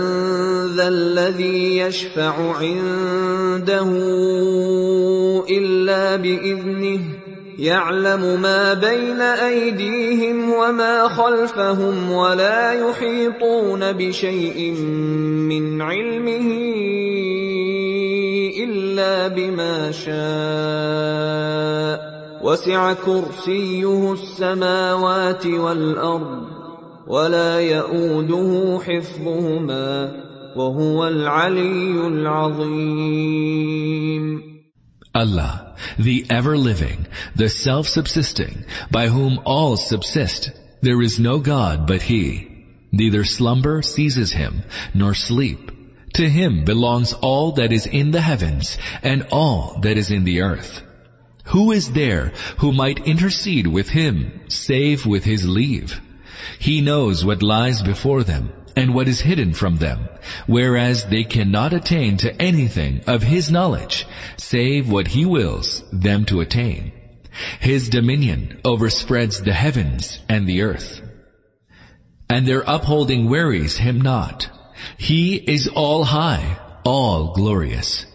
ذا 0.76 0.88
الذي 0.88 1.78
يشفع 1.78 2.56
عنده 2.56 3.90
إلا 5.50 6.16
بإذنه 6.16 7.00
يعلم 7.60 8.42
ما 8.42 8.74
بين 8.74 9.22
أيديهم 9.22 10.52
وما 10.54 11.08
خلفهم 11.08 12.12
ولا 12.12 12.90
يحيطون 12.90 13.92
بشيء 13.92 14.72
من 15.52 15.82
علمه 15.82 16.52
إلا 18.64 19.28
بما 19.28 19.92
شاء. 19.92 21.38
وسع 22.44 22.94
كرسيه 22.94 24.14
السماوات 24.14 25.46
والأرض. 25.46 26.57
ولا 27.07 27.61
يئوده 27.61 28.81
حفظهما 28.85 30.13
وهو 30.57 31.09
العلي 31.09 32.07
العظيم 32.07 33.63
Allah, 35.15 35.77
the 35.99 36.25
ever-living, 36.31 37.07
the 37.37 37.51
self-subsisting, 37.51 38.65
by 38.91 39.09
whom 39.09 39.41
all 39.45 39.77
subsist. 39.77 40.51
There 40.81 41.03
is 41.03 41.21
no 41.21 41.39
God 41.39 41.87
but 41.87 42.01
He. 42.01 42.49
Neither 42.93 43.25
slumber 43.25 43.83
seizes 43.83 44.33
Him, 44.33 44.63
nor 44.95 45.15
sleep. 45.15 45.71
To 46.15 46.27
Him 46.29 46.65
belongs 46.65 47.13
all 47.13 47.53
that 47.53 47.73
is 47.73 47.87
in 47.87 48.11
the 48.11 48.23
heavens, 48.23 48.79
and 49.03 49.27
all 49.31 49.81
that 49.83 49.99
is 49.99 50.11
in 50.11 50.25
the 50.25 50.41
earth. 50.41 50.83
Who 51.47 51.73
is 51.73 51.93
there 51.93 52.33
who 52.59 52.73
might 52.73 53.07
intercede 53.07 53.67
with 53.67 53.91
Him, 53.91 54.41
save 54.49 55.05
with 55.05 55.25
His 55.25 55.47
leave? 55.47 56.01
He 56.60 56.82
knows 56.82 57.24
what 57.24 57.44
lies 57.44 57.82
before 57.82 58.24
them, 58.24 58.52
and 58.76 58.94
what 58.94 59.08
is 59.08 59.20
hidden 59.22 59.54
from 59.54 59.78
them, 59.78 60.08
whereas 60.46 61.06
they 61.06 61.24
cannot 61.24 61.74
attain 61.74 62.18
to 62.18 62.42
anything 62.42 63.02
of 63.08 63.24
His 63.24 63.50
knowledge, 63.50 64.06
save 64.38 64.90
what 64.90 65.08
He 65.08 65.26
wills 65.26 65.84
them 65.92 66.26
to 66.26 66.42
attain. 66.42 66.92
His 67.60 67.90
dominion 67.90 68.60
overspreads 68.64 69.44
the 69.44 69.54
heavens 69.54 70.20
and 70.30 70.48
the 70.48 70.62
earth. 70.62 71.02
And 72.30 72.48
their 72.48 72.64
upholding 72.66 73.30
wearies 73.30 73.78
Him 73.78 74.02
not. 74.02 74.50
He 74.98 75.36
is 75.36 75.68
all 75.68 76.04
high, 76.04 76.60
all 76.84 77.34
glorious. 77.34 78.06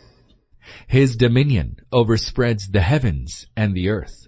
His 0.86 1.16
dominion 1.16 1.76
overspreads 1.92 2.70
the 2.70 2.80
heavens 2.80 3.46
and 3.56 3.74
the 3.74 3.88
earth. 3.88 4.21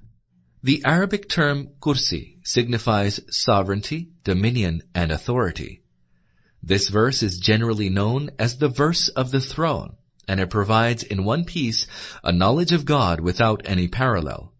The 0.63 0.83
Arabic 0.85 1.29
term 1.29 1.69
kursi 1.81 2.37
signifies 2.43 3.21
sovereignty, 3.29 4.09
dominion, 4.23 4.83
and 4.93 5.11
authority. 5.11 5.83
This 6.61 6.89
verse 6.89 7.23
is 7.23 7.39
generally 7.39 7.89
known 7.89 8.31
as 8.37 8.57
the 8.57 8.67
verse 8.67 9.07
of 9.07 9.31
the 9.31 9.39
throne, 9.39 9.95
and 10.27 10.39
it 10.39 10.49
provides 10.49 11.03
in 11.03 11.23
one 11.23 11.45
piece 11.45 11.87
a 12.23 12.33
knowledge 12.33 12.73
of 12.73 12.83
God 12.85 13.21
without 13.21 13.61
any 13.65 13.87
parallel. 13.87 14.53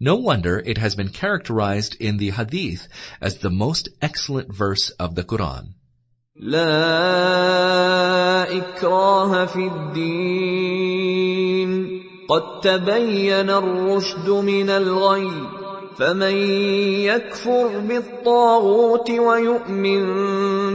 No 0.00 0.16
wonder 0.16 0.58
it 0.58 0.78
has 0.78 0.94
been 0.94 1.10
characterized 1.10 1.96
in 2.00 2.16
the 2.16 2.30
Hadith 2.30 2.88
as 3.20 3.38
the 3.38 3.50
most 3.50 3.88
excellent 4.00 4.54
verse 4.54 4.90
of 4.90 5.14
the 5.14 5.24
Quran. 5.24 5.74
لا 6.40 6.66
إكراه 8.48 9.46
في 9.46 9.66
الدين 9.66 11.49
قد 12.31 12.61
تبين 12.61 13.49
الرشد 13.49 14.29
من 14.29 14.69
الغي 14.69 15.31
فمن 15.97 16.35
يكفر 17.11 17.79
بالطاغوت 17.79 19.11
ويؤمن 19.11 20.03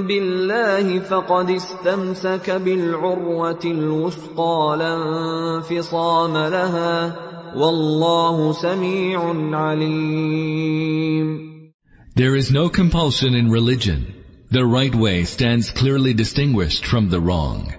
بالله 0.07 0.99
فقد 0.99 1.51
استمسك 1.51 2.51
بالعروة 2.51 3.61
الوثقى 3.65 4.77
لا 4.79 4.95
انفصام 5.57 6.37
لها 6.37 7.17
والله 7.57 8.53
سميع 8.53 9.21
عليم 9.57 11.47
There 12.17 12.37
is 12.37 12.51
no 12.51 12.69
compulsion 12.69 13.35
in 13.35 13.51
religion. 13.51 14.15
The 14.51 14.65
right 14.65 14.95
way 14.95 15.25
stands 15.25 15.71
clearly 15.71 16.13
distinguished 16.15 16.85
from 16.87 17.09
the 17.11 17.21
wrong. 17.21 17.75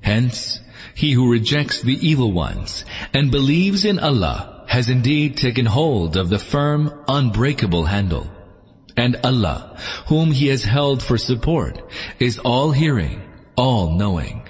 Hence, 0.00 0.58
he 0.94 1.12
who 1.12 1.30
rejects 1.30 1.82
the 1.82 1.98
evil 2.06 2.32
ones 2.32 2.84
and 3.12 3.30
believes 3.30 3.84
in 3.84 3.98
Allah 3.98 4.64
has 4.68 4.88
indeed 4.88 5.36
taken 5.36 5.66
hold 5.66 6.16
of 6.16 6.28
the 6.28 6.38
firm, 6.38 7.04
unbreakable 7.08 7.84
handle. 7.84 8.30
And 8.96 9.16
Allah, 9.24 9.78
whom 10.06 10.32
he 10.32 10.48
has 10.48 10.64
held 10.64 11.02
for 11.02 11.18
support, 11.18 11.80
is 12.18 12.38
all-hearing, 12.38 13.22
all-knowing. 13.56 14.48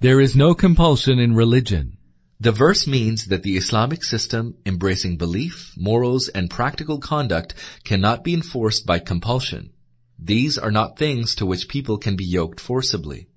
There 0.00 0.20
is 0.20 0.36
no 0.36 0.54
compulsion 0.54 1.18
in 1.18 1.34
religion. 1.34 1.96
The 2.40 2.52
verse 2.52 2.86
means 2.86 3.26
that 3.26 3.42
the 3.42 3.56
Islamic 3.56 4.04
system 4.04 4.56
embracing 4.66 5.16
belief, 5.16 5.72
morals, 5.76 6.28
and 6.28 6.50
practical 6.50 6.98
conduct 6.98 7.54
cannot 7.84 8.24
be 8.24 8.34
enforced 8.34 8.84
by 8.84 8.98
compulsion. 8.98 9.70
These 10.18 10.58
are 10.58 10.72
not 10.72 10.98
things 10.98 11.36
to 11.36 11.46
which 11.46 11.68
people 11.68 11.98
can 11.98 12.16
be 12.16 12.24
yoked 12.24 12.60
forcibly. 12.60 13.28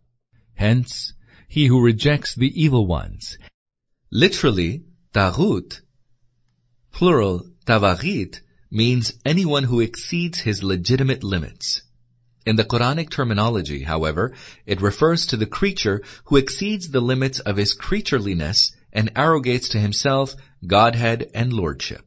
Hence, 0.55 1.13
he 1.47 1.67
who 1.67 1.81
rejects 1.81 2.35
the 2.35 2.61
evil 2.61 2.85
ones. 2.85 3.37
Literally, 4.11 4.83
taghut, 5.13 5.81
plural 6.91 7.49
tawaghit, 7.65 8.41
means 8.71 9.13
anyone 9.25 9.63
who 9.63 9.79
exceeds 9.79 10.39
his 10.39 10.63
legitimate 10.63 11.23
limits. 11.23 11.81
In 12.45 12.55
the 12.55 12.63
Quranic 12.63 13.09
terminology, 13.09 13.83
however, 13.83 14.33
it 14.65 14.81
refers 14.81 15.25
to 15.27 15.37
the 15.37 15.45
creature 15.45 16.01
who 16.25 16.37
exceeds 16.37 16.89
the 16.89 17.01
limits 17.01 17.39
of 17.39 17.57
his 17.57 17.75
creatureliness 17.75 18.71
and 18.93 19.11
arrogates 19.15 19.69
to 19.69 19.79
himself 19.79 20.33
Godhead 20.65 21.29
and 21.33 21.51
Lordship. 21.51 22.06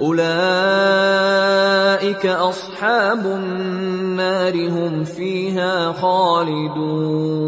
أولئك 0.00 0.26
أصحاب 2.26 3.26
النار 3.26 4.68
هم 4.68 5.04
فيها 5.04 5.92
خالدون 5.92 7.40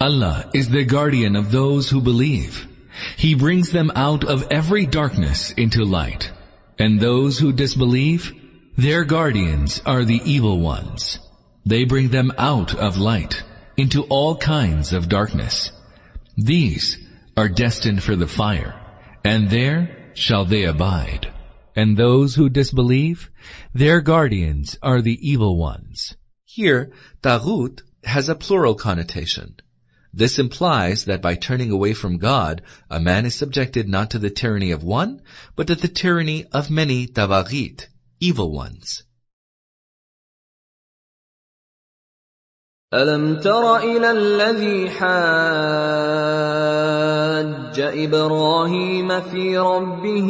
Allah 0.00 0.50
is 0.52 0.68
the 0.68 0.84
guardian 0.84 1.36
of 1.36 1.50
those 1.50 1.88
who 1.88 2.00
believe. 2.00 2.66
He 3.16 3.34
brings 3.34 3.70
them 3.70 3.90
out 3.94 4.24
of 4.24 4.48
every 4.50 4.86
darkness 4.86 5.52
into 5.52 5.84
light. 5.84 6.30
And 6.78 7.00
those 7.00 7.38
who 7.38 7.52
disbelieve, 7.52 8.32
their 8.76 9.04
guardians 9.04 9.80
are 9.86 10.04
the 10.04 10.20
evil 10.24 10.58
ones. 10.60 11.18
They 11.64 11.84
bring 11.84 12.08
them 12.08 12.32
out 12.36 12.74
of 12.74 12.98
light 12.98 13.42
into 13.76 14.02
all 14.02 14.36
kinds 14.36 14.92
of 14.92 15.08
darkness. 15.08 15.70
These 16.36 16.98
are 17.36 17.48
destined 17.48 18.02
for 18.02 18.16
the 18.16 18.26
fire, 18.26 18.74
and 19.24 19.48
there 19.48 19.97
shall 20.19 20.45
they 20.45 20.63
abide. 20.63 21.31
And 21.75 21.95
those 21.95 22.35
who 22.35 22.49
disbelieve, 22.49 23.31
their 23.73 24.01
guardians 24.01 24.77
are 24.81 25.01
the 25.01 25.17
evil 25.27 25.57
ones. 25.57 26.15
Here, 26.43 26.91
taghut 27.23 27.81
has 28.03 28.27
a 28.27 28.35
plural 28.35 28.75
connotation. 28.75 29.55
This 30.13 30.39
implies 30.39 31.05
that 31.05 31.21
by 31.21 31.35
turning 31.35 31.71
away 31.71 31.93
from 31.93 32.17
God, 32.17 32.63
a 32.89 32.99
man 32.99 33.25
is 33.25 33.35
subjected 33.35 33.87
not 33.87 34.11
to 34.11 34.19
the 34.19 34.29
tyranny 34.29 34.71
of 34.71 34.83
one, 34.83 35.21
but 35.55 35.67
to 35.67 35.75
the 35.75 35.87
tyranny 35.87 36.45
of 36.45 36.69
many 36.69 37.07
tawaghit, 37.07 37.87
evil 38.19 38.51
ones. 38.51 39.03
ألم 42.93 43.35
تر 43.35 43.77
إلى 43.77 44.11
الذي 44.11 44.89
حاج 44.89 45.09
إبراهيم 47.79 49.19
في 49.19 49.57
ربه 49.57 50.29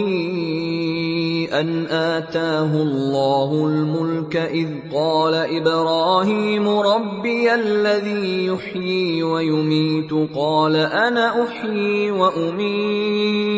أن 1.54 1.86
آتاه 1.86 2.82
الله 2.82 3.66
الملك 3.66 4.36
إذ 4.36 4.68
قال 4.94 5.34
إبراهيم 5.34 6.70
ربي 6.70 7.54
الذي 7.54 8.46
يحيي 8.46 9.24
ويميت 9.24 10.14
قال 10.36 10.76
أنا 10.76 11.44
أحيي 11.44 12.12
وأميت 12.12 13.50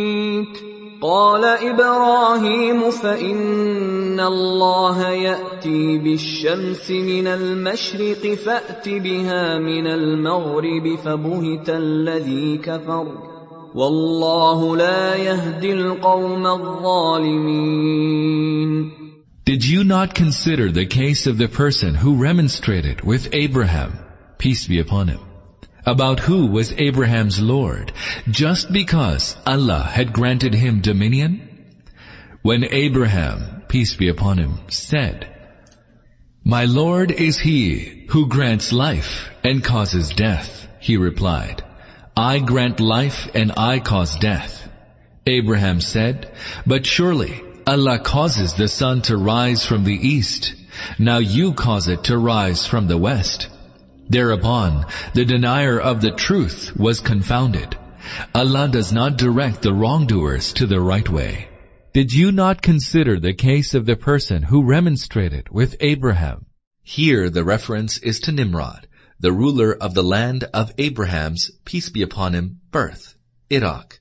قال 1.01 1.45
إبراهيم 1.45 2.91
فإن 2.91 4.19
الله 4.19 5.09
يأتي 5.09 5.97
بالشمس 5.97 6.91
من 6.91 7.27
المشرق 7.27 8.33
فأت 8.33 8.89
بها 8.89 9.59
من 9.59 9.87
المغرب 9.87 10.95
فبهت 11.03 11.69
الذي 11.69 12.57
كفر 12.57 13.07
والله 13.75 14.77
لا 14.77 15.15
يهدي 15.15 15.73
القوم 15.73 16.47
الظالمين 16.47 17.81
Did 19.43 19.65
you 19.65 19.83
not 19.83 20.13
consider 20.13 20.71
the 20.71 20.85
case 20.85 21.25
of 21.25 21.39
the 21.39 21.47
person 21.47 21.95
who 21.95 22.21
remonstrated 22.21 23.01
with 23.01 23.27
Abraham, 23.33 23.97
peace 24.37 24.67
be 24.67 24.79
upon 24.79 25.07
him? 25.07 25.30
About 25.85 26.19
who 26.19 26.47
was 26.47 26.73
Abraham's 26.73 27.41
Lord, 27.41 27.91
just 28.29 28.71
because 28.71 29.35
Allah 29.45 29.81
had 29.81 30.13
granted 30.13 30.53
him 30.53 30.81
dominion? 30.81 31.47
When 32.41 32.65
Abraham, 32.65 33.63
peace 33.67 33.95
be 33.95 34.07
upon 34.07 34.37
him, 34.37 34.59
said, 34.69 35.27
My 36.43 36.65
Lord 36.65 37.11
is 37.11 37.37
he 37.37 38.05
who 38.09 38.27
grants 38.27 38.73
life 38.73 39.29
and 39.43 39.63
causes 39.63 40.09
death, 40.09 40.67
he 40.79 40.97
replied, 40.97 41.63
I 42.15 42.39
grant 42.39 42.79
life 42.79 43.29
and 43.33 43.53
I 43.55 43.79
cause 43.79 44.15
death. 44.17 44.67
Abraham 45.25 45.81
said, 45.81 46.31
But 46.65 46.85
surely 46.85 47.41
Allah 47.65 47.99
causes 47.99 48.53
the 48.53 48.67
sun 48.67 49.03
to 49.03 49.15
rise 49.15 49.65
from 49.65 49.83
the 49.83 49.95
east. 49.95 50.55
Now 50.97 51.19
you 51.19 51.53
cause 51.53 51.87
it 51.87 52.05
to 52.05 52.17
rise 52.17 52.65
from 52.65 52.87
the 52.87 52.97
west. 52.97 53.49
Thereupon, 54.12 54.88
the 55.13 55.24
denier 55.24 55.80
of 55.80 56.02
the 56.02 56.12
truth 56.12 56.76
was 56.76 57.00
confounded. 57.00 57.78
Allah 58.36 58.67
does 58.67 58.91
not 58.91 59.17
direct 59.17 59.62
the 59.62 59.74
wrongdoers 59.74 60.52
to 60.56 60.67
the 60.67 60.82
right 60.82 61.08
way. 61.08 61.47
Did 61.93 62.12
you 62.12 62.34
not 62.34 62.62
consider 62.62 63.21
the 63.21 63.34
case 63.34 63.74
of 63.74 63.86
the 63.86 63.95
person 63.95 64.43
who 64.43 64.67
remonstrated 64.67 65.47
with 65.50 65.78
Abraham? 65.80 66.45
Here 66.84 67.30
the 67.30 67.45
reference 67.45 68.00
is 68.00 68.19
to 68.21 68.34
Nimrod, 68.34 68.86
the 69.21 69.32
ruler 69.32 69.74
of 69.74 69.93
the 69.93 70.04
land 70.04 70.43
of 70.54 70.74
Abraham's, 70.78 71.50
peace 71.63 71.88
be 71.88 72.02
upon 72.02 72.34
him, 72.34 72.60
birth, 72.69 73.15
Iraq. 73.50 74.00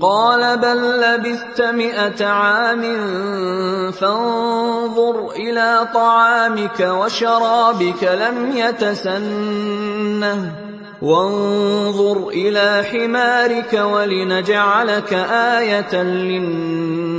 قال 0.00 0.58
بل 0.58 1.00
لبثت 1.00 1.62
مئة 1.62 2.26
عام 2.26 2.82
فانظر 3.90 5.30
إلى 5.30 5.88
طعامك 5.94 6.80
وشرابك 6.80 8.04
لم 8.04 8.56
يتسنه 8.56 9.88
وانظر 11.02 12.28
إلى 12.28 12.84
حمارك 12.92 13.72
ولنجعلك 13.72 15.12
آية 15.32 16.02
للناس 16.02 17.18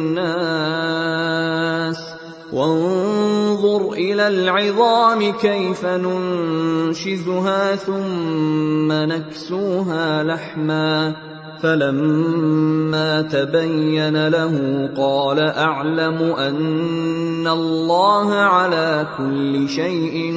وانظر 2.53 3.91
إلى 3.91 4.27
العظام 4.27 5.31
كيف 5.31 5.85
ننشزها 5.85 7.75
ثم 7.75 8.91
نكسوها 8.91 10.23
لحما 10.23 11.15
فلما 11.62 13.22
تبين 13.22 14.28
له 14.28 14.88
قال 14.96 15.38
اعلم 15.40 16.22
ان 16.22 17.46
الله 17.46 18.34
على 18.34 19.06
كل 19.18 19.68
شيء 19.68 20.34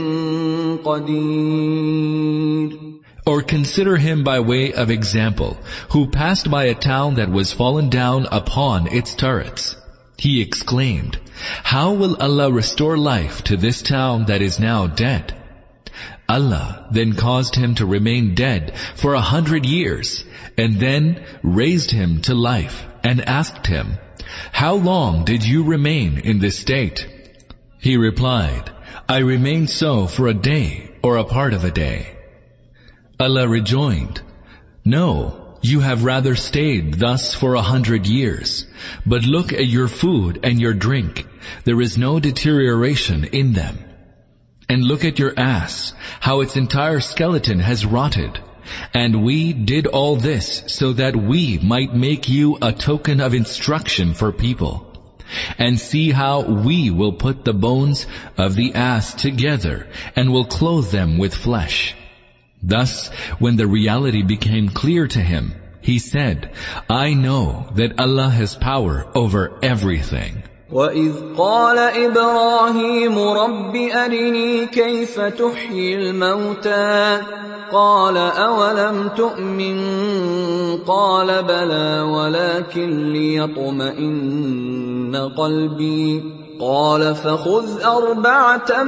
قدير 0.86 2.78
Or 3.26 3.42
consider 3.42 3.98
him 3.98 4.24
by 4.24 4.40
way 4.40 4.72
of 4.72 4.90
example, 4.90 5.58
who 5.90 6.08
passed 6.08 6.50
by 6.50 6.64
a 6.66 6.74
town 6.74 7.16
that 7.16 7.30
was 7.30 7.52
fallen 7.52 7.90
down 7.90 8.26
upon 8.32 8.88
its 8.88 9.16
turrets. 9.16 9.76
He 10.18 10.42
exclaimed, 10.42 11.20
How 11.64 11.92
will 11.92 12.16
Allah 12.22 12.50
restore 12.50 12.98
life 12.98 13.44
to 13.44 13.58
this 13.58 13.82
town 13.82 14.26
that 14.28 14.42
is 14.42 14.62
now 14.62 14.88
dead? 14.88 15.36
Allah 16.29 16.89
then 16.91 17.15
caused 17.15 17.55
him 17.55 17.75
to 17.77 17.87
remain 17.87 18.35
dead 18.35 18.77
for 18.97 19.15
a 19.15 19.21
hundred 19.21 19.67
years, 19.67 20.25
and 20.57 20.81
then 20.81 21.25
raised 21.43 21.91
him 21.91 22.21
to 22.23 22.35
life 22.35 22.85
and 23.05 23.21
asked 23.29 23.67
him, 23.67 23.99
How 24.53 24.75
long 24.75 25.25
did 25.25 25.45
you 25.45 25.65
remain 25.65 26.19
in 26.19 26.39
this 26.39 26.59
state? 26.59 27.07
He 27.79 27.97
replied, 27.97 28.71
I 29.09 29.19
remained 29.19 29.71
so 29.71 30.07
for 30.07 30.29
a 30.29 30.35
day 30.35 30.91
or 31.03 31.17
a 31.17 31.25
part 31.25 31.53
of 31.53 31.65
a 31.65 31.71
day. 31.71 32.17
Allah 33.19 33.49
rejoined, 33.49 34.23
No, 34.85 35.59
you 35.63 35.81
have 35.81 36.05
rather 36.05 36.35
stayed 36.35 36.95
thus 36.95 37.35
for 37.35 37.55
a 37.55 37.63
hundred 37.63 38.07
years. 38.07 38.67
But 39.07 39.25
look 39.25 39.53
at 39.53 39.67
your 39.67 39.89
food 39.89 40.41
and 40.43 40.61
your 40.61 40.75
drink. 40.75 41.27
There 41.65 41.81
is 41.81 41.97
no 41.97 42.19
deterioration 42.19 43.25
in 43.25 43.53
them. 43.53 43.79
And 44.73 44.83
look 44.83 45.05
at 45.05 45.19
your 45.19 45.35
ass, 45.39 45.93
how 46.19 46.41
its 46.41 46.57
entire 46.57 47.01
skeleton 47.01 47.59
has 47.59 47.85
rotted. 47.85 48.41
And 48.95 49.23
we 49.23 49.53
did 49.53 49.87
all 49.87 50.17
this 50.17 50.63
so 50.69 50.95
that 50.95 51.15
we 51.15 51.59
might 51.59 51.95
make 51.95 52.31
you 52.31 52.57
a 52.63 52.73
token 52.73 53.21
of 53.21 53.35
instruction 53.35 54.15
for 54.15 54.33
people. 54.33 54.89
And 55.59 55.79
see 55.79 56.11
how 56.11 56.41
we 56.41 56.91
will 56.91 57.13
put 57.13 57.45
the 57.45 57.53
bones 57.53 58.07
of 58.39 58.55
the 58.55 58.73
ass 58.75 59.13
together 59.13 59.89
and 60.17 60.33
will 60.33 60.47
clothe 60.47 60.91
them 60.91 61.19
with 61.19 61.35
flesh. 61.35 61.95
Thus, 62.63 63.11
when 63.41 63.57
the 63.57 63.67
reality 63.67 64.23
became 64.23 64.71
clear 64.71 65.07
to 65.07 65.21
him, 65.21 65.53
he 65.83 65.99
said, 65.99 66.55
I 66.89 67.13
know 67.13 67.69
that 67.75 68.01
Allah 68.01 68.31
has 68.31 68.57
power 68.57 69.07
over 69.15 69.59
everything. 69.63 70.45
وَإِذْ 70.73 71.13
قَالَ 71.37 71.79
إِبْرَاهِيمُ 71.79 73.19
رَبِّ 73.19 73.77
أَرِنِي 73.77 74.67
كَيْفَ 74.67 75.21
تُحْيِي 75.21 75.95
الْمَوْتَى 75.95 77.21
قَالَ 77.73 78.17
أَوَلَمْ 78.17 79.09
تُؤْمِنْ 79.17 79.79
قَالَ 80.89 81.43
بَلَى 81.43 82.01
وَلَكِنْ 82.01 83.13
لِيَطْمَئِنَّ 83.13 84.53
قَلْبِي 85.37 86.23
قال 86.61 87.15
فخذ 87.15 87.83
أربعة 87.83 88.83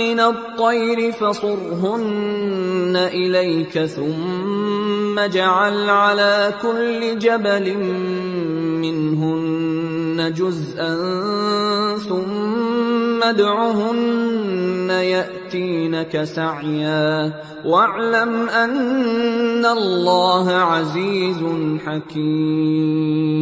من 0.00 0.20
الطير 0.20 1.12
فصرهن 1.12 2.96
إليك 2.96 3.84
ثم 3.84 5.18
اجعل 5.18 5.90
على 5.90 6.54
كل 6.62 7.18
جبل 7.18 7.76
منهن 8.82 9.75
جزءا 10.29 10.97
ثم 11.97 13.23
ادعهن 13.23 14.89
يأتينك 14.89 16.23
سعيا 16.23 17.33
واعلم 17.65 18.49
أن 18.49 19.65
الله 19.65 20.51
عزيز 20.51 21.43
حكيم 21.85 23.41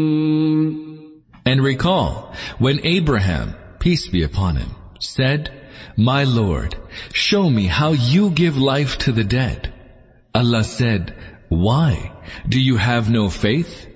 And 1.45 1.63
recall 1.63 2.34
when 2.60 2.80
Abraham, 2.86 3.56
peace 3.80 4.08
be 4.08 4.21
upon 4.23 4.56
him, 4.58 4.69
said, 4.99 5.52
My 5.97 6.23
Lord, 6.23 6.75
show 7.12 7.49
me 7.49 7.65
how 7.65 7.93
you 7.93 8.30
give 8.30 8.58
life 8.58 8.99
to 8.99 9.12
the 9.12 9.23
dead. 9.23 9.73
Allah 10.36 10.63
said, 10.63 11.15
Why? 11.49 12.12
Do 12.47 12.60
you 12.62 12.78
have 12.78 13.10
no 13.10 13.30
faith? 13.30 13.88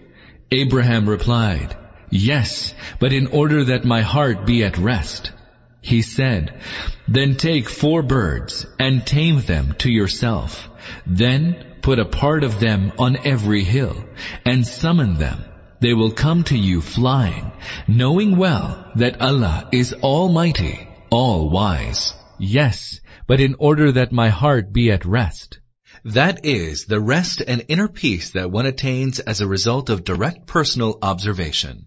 Abraham 0.52 1.08
replied, 1.08 1.76
Yes, 2.11 2.75
but 3.01 3.13
in 3.13 3.29
order 3.29 3.65
that 3.65 3.85
my 3.85 4.03
heart 4.03 4.47
be 4.47 4.65
at 4.65 4.79
rest. 4.79 5.33
He 5.81 6.03
said, 6.03 6.61
Then 7.07 7.37
take 7.37 7.69
four 7.69 8.03
birds 8.03 8.67
and 8.79 9.07
tame 9.07 9.41
them 9.41 9.75
to 9.79 9.91
yourself. 9.91 10.69
Then 11.07 11.65
put 11.83 11.99
a 11.99 12.05
part 12.05 12.45
of 12.45 12.61
them 12.61 12.93
on 12.99 13.17
every 13.25 13.63
hill 13.63 14.05
and 14.45 14.67
summon 14.67 15.15
them 15.15 15.45
they 15.81 15.95
will 15.95 16.11
come 16.11 16.43
to 16.45 16.59
you 16.59 16.81
flying, 16.81 17.53
knowing 17.87 18.37
well 18.37 18.91
that 18.97 19.21
Allah 19.21 19.69
is 19.73 19.95
Almighty, 19.95 20.89
All-Wise. 21.11 22.15
Yes, 22.39 23.01
but 23.27 23.41
in 23.41 23.55
order 23.59 23.93
that 23.93 24.13
my 24.13 24.29
heart 24.29 24.73
be 24.73 24.91
at 24.91 25.05
rest. 25.05 25.61
That 26.05 26.45
is 26.45 26.87
the 26.87 27.01
rest 27.01 27.43
and 27.47 27.65
inner 27.69 27.89
peace 27.89 28.31
that 28.31 28.51
one 28.51 28.67
attains 28.67 29.21
as 29.21 29.41
a 29.41 29.49
result 29.49 29.91
of 29.91 30.05
direct 30.05 30.47
personal 30.47 30.99
observation. 31.03 31.87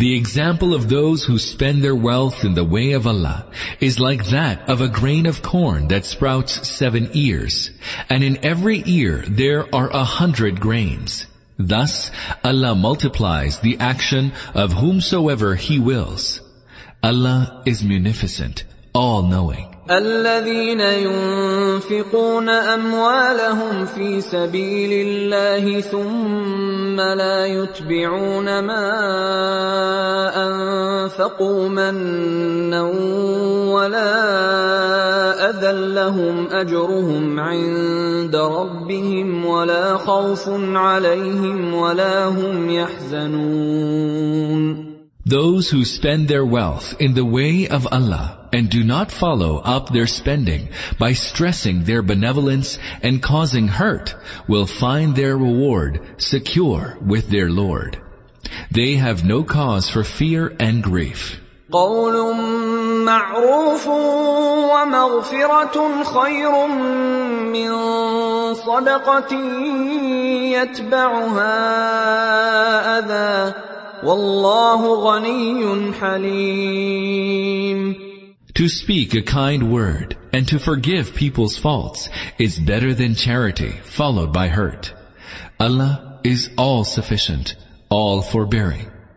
The 0.00 0.16
example 0.16 0.72
of 0.72 0.88
those 0.88 1.24
who 1.24 1.38
spend 1.38 1.84
their 1.84 1.94
wealth 1.94 2.42
in 2.42 2.54
the 2.54 2.64
way 2.64 2.92
of 2.92 3.06
Allah 3.06 3.44
is 3.80 4.00
like 4.00 4.24
that 4.30 4.66
of 4.70 4.80
a 4.80 4.88
grain 4.88 5.26
of 5.26 5.42
corn 5.42 5.88
that 5.88 6.06
sprouts 6.06 6.66
seven 6.66 7.10
ears, 7.12 7.70
and 8.08 8.24
in 8.24 8.42
every 8.42 8.82
ear 8.86 9.22
there 9.28 9.66
are 9.74 9.90
a 9.90 10.04
hundred 10.04 10.58
grains. 10.58 11.26
Thus, 11.58 12.10
Allah 12.42 12.74
multiplies 12.74 13.58
the 13.58 13.76
action 13.78 14.32
of 14.54 14.72
whomsoever 14.72 15.54
He 15.54 15.78
wills. 15.78 16.40
Allah 17.02 17.62
is 17.66 17.84
munificent, 17.84 18.64
all-knowing. 18.93 19.75
الذين 19.91 20.81
ينفقون 20.81 22.49
اموالهم 22.49 23.85
في 23.85 24.21
سبيل 24.21 25.07
الله 25.07 25.81
ثم 25.81 26.99
لا 26.99 27.45
يتبعون 27.45 28.59
ما 28.59 28.87
انفقوا 30.47 31.69
منا 31.69 32.81
ولا 33.69 34.09
اذى 35.49 35.93
لهم 35.93 36.47
اجرهم 36.51 37.39
عند 37.39 38.35
ربهم 38.35 39.45
ولا 39.45 39.97
خوف 39.97 40.49
عليهم 40.75 41.73
ولا 41.73 42.25
هم 42.25 42.69
يحزنون 42.69 44.15
Those 45.27 45.71
who 45.71 45.83
spend 45.85 46.27
their 46.27 46.45
wealth 46.45 46.95
in 46.99 47.15
the 47.15 47.25
way 47.25 47.67
of 47.67 47.87
Allah 47.91 48.38
and 48.53 48.69
do 48.69 48.83
not 48.83 49.11
follow 49.11 49.57
up 49.57 49.89
their 49.89 50.07
spending 50.07 50.69
by 50.97 51.13
stressing 51.13 51.83
their 51.83 52.01
benevolence 52.01 52.79
and 53.01 53.21
causing 53.21 53.67
hurt 53.67 54.15
will 54.47 54.65
find 54.65 55.15
their 55.15 55.37
reward 55.37 55.99
secure 56.17 56.97
with 57.01 57.29
their 57.29 57.49
Lord. 57.49 58.01
They 58.71 58.95
have 58.95 59.25
no 59.25 59.43
cause 59.43 59.89
for 59.89 60.03
fear 60.03 60.55
and 60.59 60.83
grief. 60.83 61.41
قول 61.71 62.35
معروف 63.05 63.87
ومغفرة 64.71 66.03
خير 66.03 66.67
من 67.49 67.73
صدقة 68.53 69.33
يتبعها 70.53 71.55
أذى 72.99 73.53
والله 74.03 74.95
غني 74.95 75.93
حليم 75.93 77.95
to 78.60 78.68
speak 78.68 79.14
a 79.14 79.22
kind 79.22 79.72
word 79.72 80.18
and 80.34 80.46
to 80.48 80.58
forgive 80.58 81.14
people's 81.14 81.56
faults 81.56 82.10
is 82.38 82.58
better 82.58 82.92
than 82.92 83.14
charity 83.14 83.70
followed 83.70 84.34
by 84.34 84.48
hurt. 84.48 84.92
Allah 85.58 86.20
is 86.24 86.50
all 86.58 86.84
sufficient, 86.84 87.56
all 87.88 88.20
forbearing. 88.20 88.90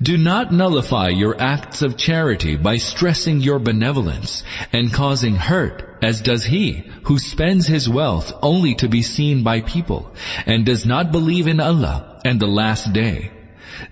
do 0.00 0.16
not 0.16 0.52
nullify 0.52 1.08
your 1.08 1.40
acts 1.40 1.82
of 1.82 1.96
charity 1.96 2.56
by 2.56 2.76
stressing 2.76 3.40
your 3.40 3.58
benevolence 3.58 4.42
and 4.72 4.92
causing 4.92 5.36
hurt 5.36 5.98
as 6.02 6.20
does 6.20 6.44
he 6.44 6.84
who 7.04 7.18
spends 7.18 7.66
his 7.66 7.88
wealth 7.88 8.32
only 8.42 8.74
to 8.74 8.88
be 8.88 9.02
seen 9.02 9.42
by 9.42 9.60
people 9.60 10.14
and 10.46 10.66
does 10.66 10.84
not 10.84 11.12
believe 11.12 11.46
in 11.46 11.60
Allah 11.60 12.20
and 12.24 12.38
the 12.38 12.46
last 12.46 12.92
day. 12.92 13.30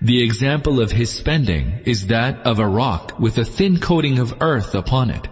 The 0.01 0.23
example 0.23 0.79
of 0.79 0.91
his 0.91 1.11
spending 1.11 1.81
is 1.85 2.07
that 2.07 2.45
of 2.45 2.59
a 2.59 2.67
rock 2.67 3.19
with 3.19 3.37
a 3.37 3.45
thin 3.45 3.79
coating 3.79 4.19
of 4.19 4.37
earth 4.41 4.75
upon 4.75 5.09
it. 5.09 5.27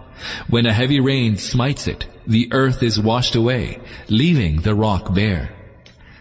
When 0.48 0.66
a 0.66 0.72
heavy 0.72 1.00
rain 1.00 1.36
smites 1.36 1.88
it, 1.88 2.06
the 2.26 2.48
earth 2.52 2.82
is 2.82 3.00
washed 3.00 3.34
away, 3.34 3.80
leaving 4.08 4.60
the 4.60 4.74
rock 4.74 5.14
bare. 5.14 5.54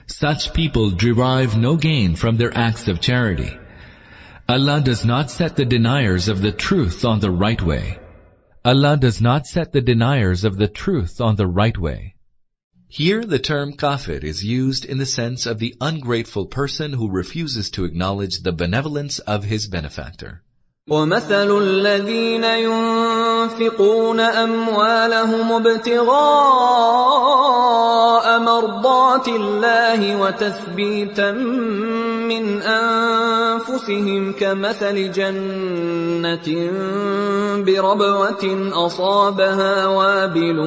Such 0.07 0.53
people 0.53 0.91
derive 0.91 1.57
no 1.57 1.75
gain 1.75 2.15
from 2.15 2.37
their 2.37 2.55
acts 2.57 2.87
of 2.87 2.99
charity. 2.99 3.57
Allah 4.50 4.80
does 4.80 5.04
not 5.04 5.30
set 5.30 5.56
the 5.56 5.64
deniers 5.64 6.28
of 6.28 6.40
the 6.40 6.52
truth 6.52 7.04
on 7.04 7.20
the 7.20 7.30
right 7.30 7.60
way. 7.60 7.98
Allah 8.64 8.96
does 8.96 9.20
not 9.20 9.46
set 9.46 9.72
the 9.72 9.80
deniers 9.80 10.44
of 10.44 10.56
the 10.56 10.68
truth 10.68 11.20
on 11.20 11.36
the 11.36 11.46
right 11.46 11.76
way. 11.76 12.14
Here 12.88 13.24
the 13.24 13.40
term 13.40 13.72
kafir 13.72 14.24
is 14.24 14.44
used 14.44 14.84
in 14.84 14.98
the 14.98 15.06
sense 15.06 15.46
of 15.46 15.58
the 15.58 15.74
ungrateful 15.80 16.46
person 16.46 16.92
who 16.92 17.10
refuses 17.10 17.70
to 17.70 17.84
acknowledge 17.84 18.40
the 18.40 18.52
benevolence 18.52 19.18
of 19.18 19.42
his 19.44 19.66
benefactor. 19.66 20.42
ومثل 20.88 21.50
الذين 21.58 22.44
ينفقون 22.44 24.20
اموالهم 24.20 25.52
ابتغاء 25.52 26.06
مرضات 28.38 29.28
الله 29.28 30.16
وتثبيتا 30.16 31.30
من 32.31 32.61
انفسهم 32.61 34.31
كمثل 34.31 35.11
جنه 35.11 36.47
بربوه 37.65 38.71
اصابها 38.85 39.87
وابل 39.87 40.59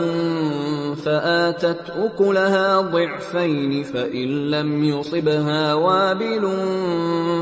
فاتت 1.04 1.90
اكلها 1.90 2.80
ضعفين 2.80 3.82
فان 3.82 4.50
لم 4.50 4.84
يصبها 4.84 5.74
وابل 5.74 6.44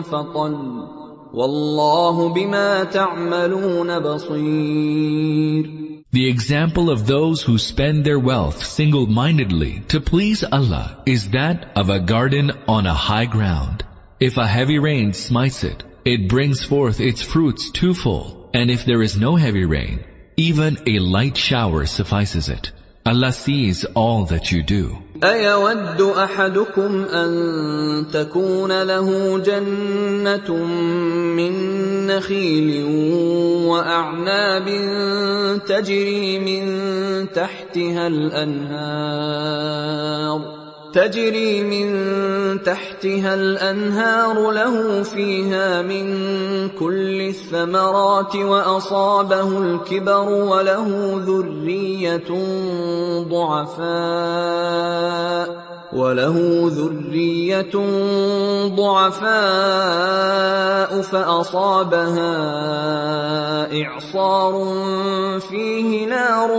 فطل 0.02 0.56
والله 1.34 2.28
بما 2.28 2.84
تعملون 2.84 3.98
بصير 3.98 5.82
The 6.14 6.28
example 6.28 6.90
of 6.90 7.06
those 7.06 7.40
who 7.40 7.56
spend 7.56 8.04
their 8.04 8.18
wealth 8.18 8.62
single-mindedly 8.62 9.84
to 9.88 9.98
please 9.98 10.44
Allah 10.44 10.98
is 11.06 11.30
that 11.30 11.72
of 11.74 11.88
a 11.88 12.00
garden 12.00 12.52
on 12.68 12.84
a 12.86 12.92
high 12.92 13.24
ground. 13.24 13.82
If 14.21 14.37
a 14.37 14.47
heavy 14.47 14.79
rain 14.79 15.13
smites 15.13 15.63
it, 15.63 15.83
it 16.05 16.27
brings 16.27 16.63
forth 16.63 16.99
its 16.99 17.21
fruits 17.21 17.69
twofold, 17.71 18.49
and 18.53 18.71
if 18.71 18.85
there 18.85 19.01
is 19.01 19.17
no 19.17 19.35
heavy 19.35 19.65
rain, 19.65 20.03
even 20.37 20.77
a 20.87 20.99
light 20.99 21.37
shower 21.37 21.85
suffices 21.85 22.49
it. 22.49 22.71
Allah 23.05 23.31
sees 23.31 23.85
all 23.95 24.25
that 24.25 24.51
you 24.51 24.63
do. 24.63 24.97
أيود 25.23 26.01
أحدكم 26.01 27.05
أن 27.05 28.07
تكون 28.13 28.81
له 28.83 29.39
جنة 29.39 30.51
من 31.35 31.53
نخيل 32.07 32.85
وأعناب 33.65 34.67
تجري 35.67 36.39
من 36.39 36.65
تحتها 37.31 38.07
الأنهار 38.07 39.37
تجري 40.92 41.62
من 41.62 42.62
تحتها 42.62 43.34
الأنهار 43.34 44.50
له 44.50 45.02
فيها 45.02 45.82
من 45.82 46.04
كل 46.68 47.20
الثمرات 47.20 48.36
وأصابه 48.36 49.58
الكبر 49.58 50.28
وله 50.28 51.12
ذرية 51.26 52.30
ضعفاء 53.28 54.82
وله 55.92 56.36
ذرية 56.66 57.76
ضعفاء 58.76 59.32
فأصابها 61.02 62.32
إعصار 63.82 64.54
فيه 65.40 66.06
نار 66.06 66.50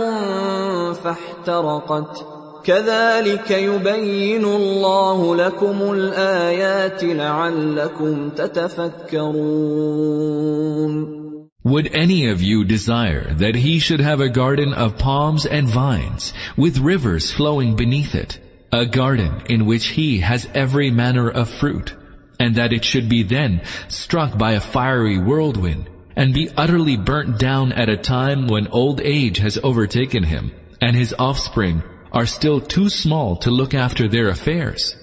فاحترقت 1.04 2.33
كذلك 2.63 3.51
يبين 3.51 4.45
الله 4.45 5.35
لكم 5.35 5.91
الآيات 5.91 7.03
لعلكم 7.03 8.29
تتفكرون 8.29 9.69
Would 11.63 11.89
any 11.93 12.27
of 12.27 12.41
you 12.41 12.63
desire 12.63 13.33
that 13.33 13.55
he 13.55 13.79
should 13.79 13.99
have 13.99 14.21
a 14.21 14.29
garden 14.29 14.73
of 14.73 14.97
palms 14.97 15.45
and 15.45 15.67
vines, 15.67 16.33
with 16.55 16.79
rivers 16.79 17.31
flowing 17.31 17.75
beneath 17.75 18.15
it, 18.15 18.39
a 18.71 18.85
garden 18.85 19.41
in 19.49 19.65
which 19.65 19.87
he 19.87 20.19
has 20.19 20.47
every 20.53 20.89
manner 20.89 21.29
of 21.29 21.49
fruit, 21.49 21.93
and 22.39 22.55
that 22.55 22.71
it 22.71 22.85
should 22.85 23.09
be 23.09 23.23
then 23.23 23.61
struck 23.89 24.37
by 24.37 24.53
a 24.53 24.61
fiery 24.61 25.17
whirlwind, 25.17 25.89
and 26.15 26.33
be 26.33 26.49
utterly 26.55 26.97
burnt 26.97 27.37
down 27.37 27.71
at 27.73 27.89
a 27.89 27.97
time 27.97 28.47
when 28.47 28.67
old 28.67 29.01
age 29.01 29.37
has 29.39 29.59
overtaken 29.61 30.23
him, 30.23 30.51
and 30.81 30.95
his 30.95 31.13
offspring 31.19 31.83
are 32.14 32.26
still 32.26 32.60
too 32.60 32.88
small 32.88 33.36
to 33.36 33.50
look 33.50 33.74
after 33.74 34.08
their 34.08 34.28
affairs. 34.28 34.94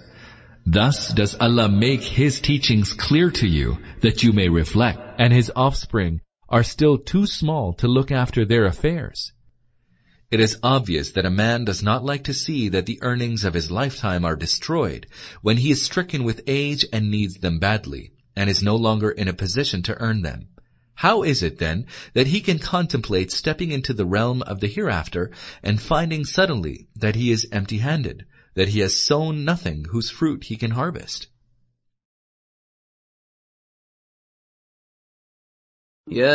Thus 0.66 1.14
does 1.14 1.36
Allah 1.36 1.68
make 1.68 2.02
His 2.02 2.40
teachings 2.40 2.94
clear 2.94 3.30
to 3.32 3.48
you 3.48 3.80
that 4.00 4.24
you 4.24 4.32
may 4.32 4.48
reflect, 4.48 5.00
and 5.20 5.34
His 5.34 5.52
offspring 5.54 6.22
are 6.48 6.64
still 6.64 6.98
too 6.98 7.28
small 7.28 7.74
to 7.74 7.88
look 7.90 8.12
after 8.12 8.46
their 8.46 8.66
affairs. 8.66 9.34
It 10.32 10.40
is 10.40 10.60
obvious 10.64 11.12
that 11.12 11.26
a 11.26 11.30
man 11.30 11.66
does 11.66 11.84
not 11.84 12.06
like 12.06 12.24
to 12.26 12.34
see 12.34 12.70
that 12.70 12.86
the 12.86 13.00
earnings 13.02 13.44
of 13.44 13.54
his 13.54 13.70
lifetime 13.70 14.24
are 14.24 14.38
destroyed 14.38 15.08
when 15.42 15.58
he 15.58 15.72
is 15.72 15.84
stricken 15.84 16.24
with 16.24 16.44
age 16.48 16.86
and 16.94 17.12
needs 17.12 17.36
them 17.36 17.60
badly, 17.60 18.14
and 18.38 18.50
is 18.50 18.64
no 18.64 18.78
longer 18.78 19.12
in 19.12 19.28
a 19.28 19.34
position 19.34 19.82
to 19.84 19.96
earn 19.96 20.22
them. 20.22 20.48
How 20.95 21.23
is 21.23 21.43
it 21.43 21.59
then 21.59 21.87
that 22.15 22.27
he 22.27 22.41
can 22.41 22.59
contemplate 22.59 23.31
stepping 23.31 23.71
into 23.71 23.93
the 23.93 24.07
realm 24.07 24.43
of 24.43 24.61
the 24.61 24.67
hereafter 24.67 25.31
and 25.63 25.81
finding 25.81 26.25
suddenly 26.25 26.89
that 26.97 27.15
he 27.15 27.31
is 27.31 27.47
empty-handed, 27.53 28.25
that 28.55 28.69
he 28.69 28.81
has 28.81 28.99
sown 28.99 29.45
nothing 29.45 29.85
whose 29.91 30.11
fruit 30.11 30.45
he 30.45 30.57
can 30.57 30.71
harvest? 30.71 31.29
يا 36.09 36.33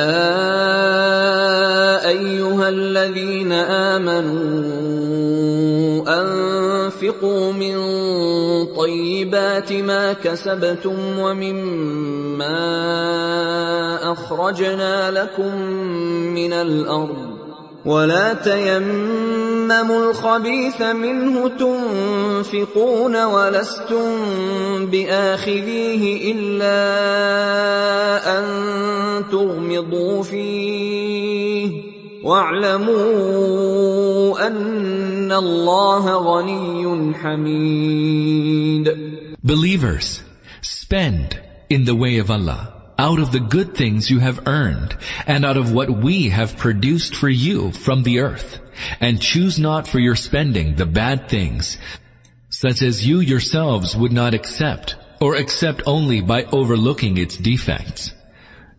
ايها 2.07 2.69
الذين 2.69 3.51
امنوا 3.51 5.01
انفقوا 6.96 7.52
من 7.52 7.76
طيبات 8.74 9.72
ما 9.72 10.12
كسبتم 10.12 11.18
ومما 11.18 12.52
اخرجنا 14.12 15.10
لكم 15.10 15.62
من 16.34 16.52
الأرض 16.52 17.36
ولا 17.84 18.34
تيمموا 18.34 20.10
الخبيث 20.10 20.82
منه 20.82 21.48
تنفقون 21.48 23.24
ولستم 23.24 24.16
باخذيه 24.86 26.32
الا 26.32 26.78
ان 28.38 28.44
تغمضوا 29.30 30.22
فيه 30.22 31.70
واعلموا 32.24 33.66
حميد 34.46 35.15
Believers, 39.42 40.22
spend 40.60 41.40
in 41.68 41.84
the 41.84 41.94
way 41.94 42.18
of 42.18 42.30
Allah 42.30 42.76
out 42.98 43.18
of 43.18 43.30
the 43.32 43.40
good 43.40 43.74
things 43.74 44.10
you 44.10 44.18
have 44.20 44.46
earned, 44.46 44.96
and 45.26 45.44
out 45.44 45.56
of 45.56 45.72
what 45.72 45.90
we 45.90 46.30
have 46.30 46.56
produced 46.56 47.14
for 47.14 47.28
you 47.28 47.70
from 47.72 48.02
the 48.02 48.20
earth. 48.20 48.58
And 49.00 49.20
choose 49.20 49.58
not 49.58 49.86
for 49.88 49.98
your 49.98 50.16
spending 50.16 50.76
the 50.76 50.86
bad 50.86 51.28
things, 51.28 51.78
such 52.48 52.82
as 52.82 53.06
you 53.06 53.20
yourselves 53.20 53.96
would 53.96 54.12
not 54.12 54.34
accept, 54.34 54.96
or 55.20 55.34
accept 55.36 55.82
only 55.86 56.20
by 56.20 56.44
overlooking 56.44 57.18
its 57.18 57.36
defects. 57.36 58.12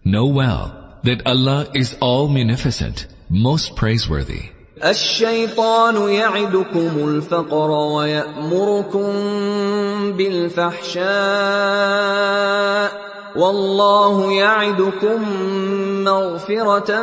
Know 0.03 0.27
well 0.27 0.99
that 1.03 1.25
Allah 1.25 1.69
is 1.73 1.97
all 1.99 2.27
munificent, 2.27 3.07
most 3.29 3.75
praiseworthy. 3.75 4.49
الشيطان 4.83 6.09
يعدكم 6.09 6.91
الفقر 6.97 7.69
ويأمركم 7.69 9.13
بالفحشاء 10.11 11.07
والله 13.35 14.31
يعدكم 14.31 15.21
مغفرة 16.03 17.01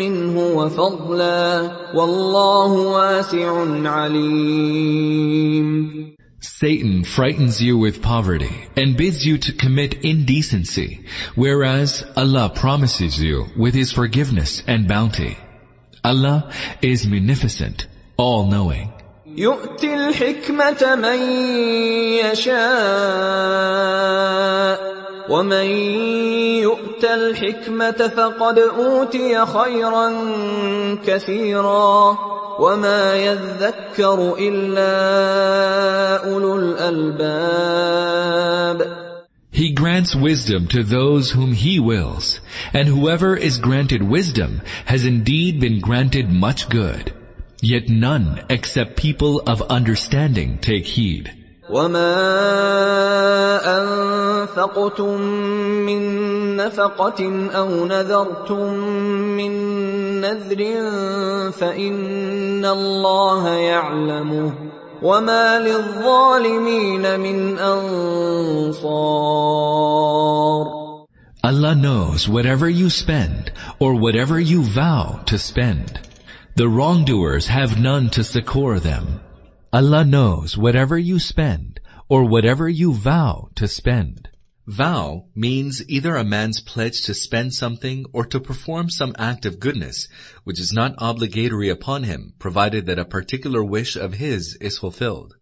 منه 0.00 0.38
وفضلا 0.38 1.70
والله 1.94 2.72
واسع 2.72 3.66
عليم 3.88 5.26
Satan 6.40 7.04
frightens 7.04 7.60
you 7.60 7.76
with 7.76 8.00
poverty 8.00 8.48
and 8.76 8.96
bids 8.96 9.26
you 9.26 9.36
to 9.36 9.52
commit 9.52 10.04
indecency, 10.04 11.04
whereas 11.34 12.02
Allah 12.16 12.50
promises 12.54 13.20
you 13.22 13.46
with 13.58 13.74
His 13.74 13.92
forgiveness 13.92 14.62
and 14.66 14.88
bounty. 14.88 15.36
Allah 16.06 16.38
is 16.82 17.06
munificent, 17.06 17.86
all-knowing. 18.16 18.88
يؤتي 19.26 19.94
الحكمة 19.94 20.94
من 20.94 21.18
يشاء 22.24 22.56
ومن 25.28 25.66
يؤت 26.62 27.04
الحكمة 27.04 28.08
فقد 28.16 28.58
أوتي 28.58 29.46
خيرا 29.46 30.12
كثيرا 31.06 32.18
وما 32.58 33.14
يذكر 33.16 34.34
إلا 34.38 34.92
أولو 36.32 36.56
الألباب 36.58 37.96
He 39.55 39.73
grants 39.73 40.15
wisdom 40.15 40.67
to 40.67 40.81
those 40.81 41.31
whom 41.31 41.51
He 41.51 41.79
wills, 41.79 42.39
and 42.73 42.87
whoever 42.87 43.35
is 43.35 43.57
granted 43.57 44.01
wisdom 44.01 44.61
has 44.85 45.05
indeed 45.05 45.59
been 45.59 45.81
granted 45.81 46.29
much 46.29 46.69
good. 46.69 47.13
Yet 47.61 47.89
none 47.89 48.45
except 48.49 48.95
people 48.95 49.41
of 49.41 49.61
understanding 49.61 50.57
take 50.59 50.85
heed. 50.87 51.31
وما 51.69 52.11
أنفقتم 53.63 55.21
من 55.85 56.01
نفقة 56.57 57.49
أو 57.51 57.85
نذرتم 57.85 58.73
من 59.37 59.51
نذر 60.21 60.61
فإن 61.51 62.65
الله 62.65 63.49
يعلمه 63.49 64.64
وما 65.01 65.59
للظالمين 65.59 67.19
من 67.19 67.57
أنصار 67.59 69.11
Allah 71.43 71.73
knows 71.73 72.29
whatever 72.29 72.69
you 72.69 72.89
spend 72.89 73.51
or 73.79 73.95
whatever 73.95 74.39
you 74.39 74.61
vow 74.61 75.21
to 75.25 75.39
spend. 75.39 75.99
The 76.55 76.69
wrongdoers 76.69 77.47
have 77.47 77.79
none 77.81 78.11
to 78.11 78.23
succor 78.23 78.79
them. 78.79 79.21
Allah 79.73 80.05
knows 80.05 80.55
whatever 80.55 80.99
you 80.99 81.17
spend 81.17 81.79
or 82.07 82.25
whatever 82.25 82.69
you 82.69 82.93
vow 82.93 83.49
to 83.55 83.67
spend. 83.67 84.29
Vow 84.68 85.28
means 85.32 85.88
either 85.88 86.16
a 86.16 86.24
man's 86.24 86.60
pledge 86.60 87.02
to 87.02 87.14
spend 87.14 87.54
something 87.54 88.04
or 88.12 88.26
to 88.26 88.40
perform 88.40 88.90
some 88.90 89.14
act 89.16 89.46
of 89.46 89.60
goodness, 89.60 90.08
which 90.42 90.58
is 90.58 90.72
not 90.72 90.96
obligatory 90.98 91.68
upon 91.68 92.02
him, 92.02 92.34
provided 92.40 92.86
that 92.86 92.98
a 92.98 93.04
particular 93.04 93.62
wish 93.62 93.94
of 93.94 94.14
his 94.14 94.56
is 94.60 94.78
fulfilled. 94.78 95.36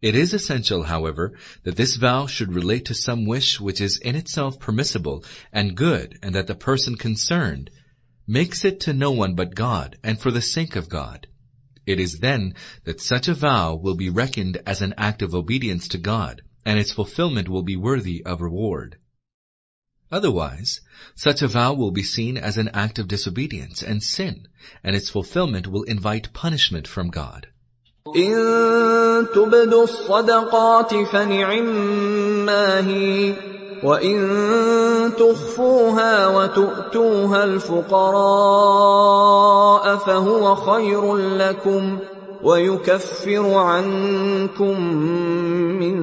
It 0.00 0.14
is 0.14 0.32
essential, 0.32 0.84
however, 0.84 1.36
that 1.64 1.74
this 1.74 1.96
vow 1.96 2.28
should 2.28 2.52
relate 2.52 2.84
to 2.84 2.94
some 2.94 3.26
wish 3.26 3.58
which 3.58 3.80
is 3.80 3.98
in 3.98 4.14
itself 4.14 4.60
permissible 4.60 5.24
and 5.52 5.76
good, 5.76 6.16
and 6.22 6.36
that 6.36 6.46
the 6.46 6.54
person 6.54 6.94
concerned 6.94 7.68
makes 8.28 8.64
it 8.64 8.78
to 8.80 8.92
no 8.92 9.10
one 9.10 9.34
but 9.34 9.56
God, 9.56 9.98
and 10.04 10.20
for 10.20 10.30
the 10.30 10.40
sake 10.40 10.76
of 10.76 10.88
God. 10.88 11.26
It 11.84 11.98
is 11.98 12.20
then 12.20 12.54
that 12.84 13.00
such 13.00 13.26
a 13.26 13.34
vow 13.34 13.74
will 13.74 13.96
be 13.96 14.08
reckoned 14.08 14.58
as 14.66 14.82
an 14.82 14.94
act 14.96 15.22
of 15.22 15.34
obedience 15.34 15.88
to 15.88 15.98
God, 15.98 16.42
and 16.65 16.79
its 16.79 16.91
fulfillment 16.91 17.49
will 17.49 17.63
be 17.63 17.75
worthy 17.75 18.23
of 18.25 18.41
reward. 18.41 18.97
Otherwise, 20.11 20.81
such 21.15 21.41
a 21.41 21.47
vow 21.47 21.73
will 21.73 21.91
be 21.91 22.03
seen 22.03 22.37
as 22.37 22.57
an 22.57 22.69
act 22.73 22.97
of 22.99 23.07
disobedience 23.07 23.83
and 23.83 24.01
sin, 24.01 24.47
and 24.83 24.95
its 24.95 25.09
fulfillment 25.09 25.67
will 25.67 25.83
invite 25.83 26.33
punishment 26.33 26.87
from 26.87 27.09
God. 27.09 27.47
إن 28.15 29.27
تبدوا 29.35 29.83
الصدقات 29.83 30.95
فنعما 30.95 32.87
هي 32.87 33.35
وإن 33.83 35.13
تخفوها 35.17 36.27
وتؤتوها 36.27 37.43
الفقراء 37.43 38.85
فهو 39.97 40.55
خير 40.55 41.15
لكم 41.15 41.99
ويكفر 42.43 43.53
عنكم 43.53 44.81
من 45.79 45.97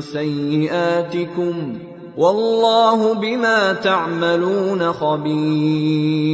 سيئاتكم 0.00 1.78
والله 2.16 3.14
بما 3.14 3.72
تعملون 3.72 4.92
خبير 4.92 6.32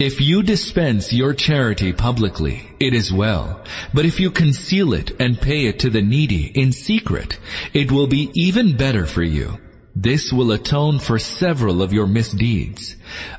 If 0.00 0.20
you 0.20 0.44
dispense 0.44 1.12
your 1.12 1.34
charity 1.34 1.92
publicly, 1.92 2.62
it 2.78 2.94
is 2.94 3.12
well. 3.12 3.64
But 3.92 4.04
if 4.04 4.20
you 4.20 4.30
conceal 4.30 4.92
it 4.92 5.10
and 5.18 5.40
pay 5.40 5.66
it 5.66 5.80
to 5.80 5.90
the 5.90 6.02
needy 6.02 6.44
in 6.54 6.70
secret, 6.70 7.36
it 7.74 7.90
will 7.90 8.06
be 8.06 8.30
even 8.34 8.76
better 8.76 9.06
for 9.06 9.24
you. 9.24 9.58
This 9.96 10.32
will 10.32 10.52
atone 10.52 11.00
for 11.00 11.18
several 11.18 11.82
of 11.82 11.92
your 11.92 12.06
misdeeds. 12.06 12.94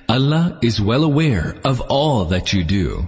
Allah 0.10 0.60
is 0.62 0.82
well 0.82 1.06
aware 1.06 1.56
of 1.64 1.80
all 1.80 2.26
that 2.26 2.52
you 2.52 2.66
do. 2.66 3.08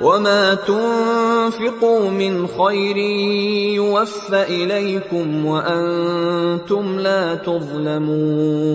وما 0.00 0.54
تنفقوا 0.54 2.10
من 2.10 2.46
خير 2.46 2.96
يوفى 3.76 4.42
اليكم 4.42 5.46
وانتم 5.46 6.98
لا 6.98 7.34
تظلمون 7.34 8.70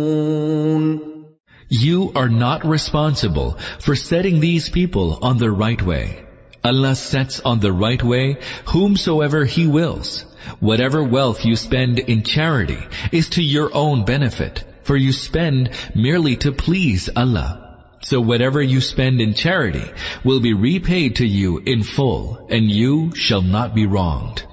You 1.67 2.11
are 2.15 2.29
not 2.29 2.63
responsible 2.63 3.57
for 3.79 3.95
setting 3.95 4.39
these 4.39 4.69
people 4.69 5.17
on 5.23 5.39
the 5.39 5.49
right 5.49 5.81
way. 5.81 6.23
Allah 6.63 6.95
sets 6.95 7.39
on 7.39 7.59
the 7.59 7.73
right 7.73 8.03
way 8.03 8.37
whomsoever 8.65 9.45
He 9.45 9.65
wills. 9.67 10.25
Whatever 10.59 11.03
wealth 11.03 11.43
you 11.43 11.55
spend 11.55 11.97
in 11.99 12.21
charity 12.21 12.77
is 13.11 13.29
to 13.29 13.41
your 13.41 13.71
own 13.73 14.05
benefit, 14.05 14.63
for 14.83 14.95
you 14.95 15.11
spend 15.11 15.71
merely 15.95 16.35
to 16.37 16.51
please 16.51 17.09
Allah. 17.15 17.68
So 18.01 18.21
whatever 18.21 18.61
you 18.61 18.81
spend 18.81 19.19
in 19.19 19.33
charity 19.33 19.89
will 20.23 20.39
be 20.39 20.53
repaid 20.53 21.15
to 21.17 21.25
you 21.25 21.57
in 21.65 21.81
full, 21.83 22.47
and 22.49 22.69
you 22.69 23.15
shall 23.15 23.41
not 23.41 23.73
be 23.73 23.85
wronged. 23.87 24.43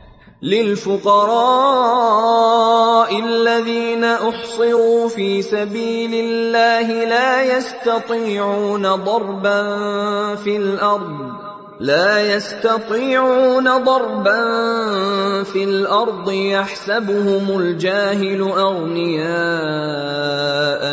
للفقراء 0.43 1.13
الذين 3.19 4.05
احصروا 4.05 5.09
في 5.09 5.43
سبيل 5.43 6.15
الله 6.15 7.05
لا 7.05 7.57
يستطيعون 7.57 8.83
ضربا 8.83 9.63
في 10.35 10.57
الارض 10.57 11.46
لا 11.80 12.36
يستطيعون 12.36 13.84
ضربا 13.84 14.44
في 15.44 15.64
الأرض 15.64 16.32
يحسبهم 16.32 17.60
الجاهل 17.60 18.42
أغنياء 18.42 19.28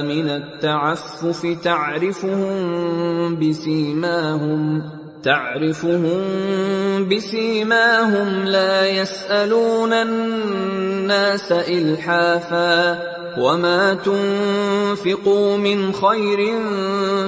من 0.02 0.30
التعفف 0.30 1.46
تعرفهم 1.64 3.38
بسيماهم 3.40 4.82
تعرفهم 5.22 6.18
بسيماهم 7.08 8.44
لا 8.44 8.86
يسألون 8.86 9.92
الناس 9.92 11.52
إلحافا. 11.52 12.98
وما 13.37 13.93
تنفقوا 13.93 15.57
من 15.57 15.93
خير 15.93 16.39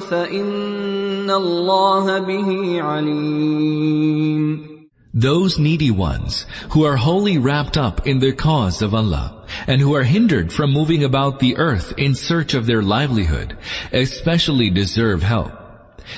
فان 0.02 1.12
إِنَّ 1.22 1.30
اللَّهَ 1.30 2.20
بِهِ 2.20 2.82
عَلِيمٌ 2.82 4.68
Those 5.14 5.60
needy 5.60 5.92
ones 5.92 6.46
who 6.72 6.84
are 6.86 6.98
wholly 6.98 7.38
wrapped 7.38 7.78
up 7.78 8.08
in 8.08 8.20
the 8.20 8.32
cause 8.32 8.82
of 8.82 8.96
Allah 8.96 9.46
and 9.68 9.80
who 9.80 9.94
are 9.94 10.04
hindered 10.04 10.52
from 10.52 10.74
moving 10.74 11.04
about 11.04 11.40
the 11.40 11.58
earth 11.58 11.94
in 11.98 12.16
search 12.16 12.54
of 12.56 12.66
their 12.66 12.82
livelihood 12.82 13.56
especially 13.94 14.72
deserve 14.72 15.22
help. 15.22 15.52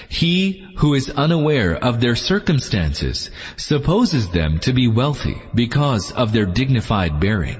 He 0.07 0.65
who 0.77 0.93
is 0.93 1.09
unaware 1.09 1.75
of 1.75 1.99
their 1.99 2.15
circumstances 2.15 3.29
supposes 3.57 4.29
them 4.29 4.59
to 4.59 4.71
be 4.73 4.87
wealthy 4.87 5.41
because 5.53 6.11
of 6.11 6.31
their 6.31 6.45
dignified 6.45 7.19
bearing. 7.19 7.59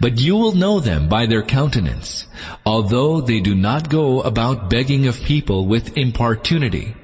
But 0.00 0.20
you 0.20 0.36
will 0.36 0.54
know 0.54 0.80
them 0.80 1.08
by 1.08 1.26
their 1.26 1.42
countenance, 1.42 2.26
although 2.64 3.20
they 3.20 3.40
do 3.40 3.54
not 3.54 3.88
go 3.88 4.20
about 4.20 4.70
begging 4.70 5.06
of 5.06 5.22
people 5.22 5.66
with 5.66 5.96
importunity. 5.96 6.94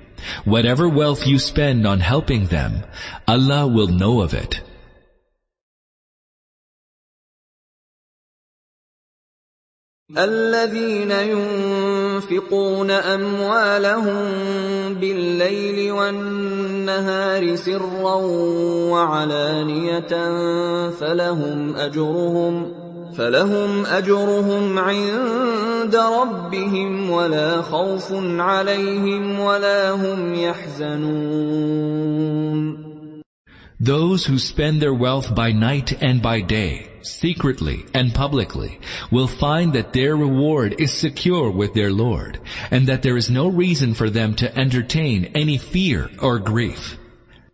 Whatever 0.45 0.89
wealth 0.89 1.27
you 1.27 1.39
spend 1.39 1.87
on 1.87 2.01
helping 2.01 2.47
them, 2.47 2.85
Allah 3.27 3.67
will 3.67 3.89
know 3.89 4.21
of 4.21 4.35
it. 4.35 4.61
الذين 10.19 11.11
ينفقون 11.11 12.91
أموالهم 12.91 14.25
بالليل 15.01 15.93
والنهار 15.93 17.57
سرا 17.57 18.15
وعلانية 18.93 20.13
فلهم 20.91 21.77
أجرهم 21.77 22.73
فلهم 23.17 23.87
أجرهم 23.87 24.79
عند 24.79 25.97
ربهم 25.97 27.11
ولا 27.11 27.63
خوف 27.63 28.13
عليهم 28.39 29.41
ولا 29.41 29.91
هم 29.91 30.35
يحزنون. 30.35 31.93
Those 33.81 34.27
who 34.27 34.39
spend 34.39 34.81
their 34.81 34.95
wealth 34.95 35.35
by 35.35 35.53
night 35.53 35.93
and 36.01 36.23
by 36.23 36.41
day, 36.43 36.92
secretly 37.02 37.86
and 37.94 38.14
publicly, 38.14 38.80
will 39.12 39.28
find 39.28 39.74
that 39.74 39.94
their 39.94 40.16
reward 40.16 40.76
is 40.80 40.92
secure 40.94 41.50
with 41.52 41.74
their 41.74 41.92
Lord, 41.92 42.40
and 42.72 42.88
that 42.88 43.02
there 43.04 43.18
is 43.18 43.30
no 43.30 43.48
reason 43.48 43.94
for 43.94 44.10
them 44.10 44.36
to 44.36 44.58
entertain 44.58 45.32
any 45.36 45.58
fear 45.58 46.10
or 46.22 46.40
grief. 46.40 46.98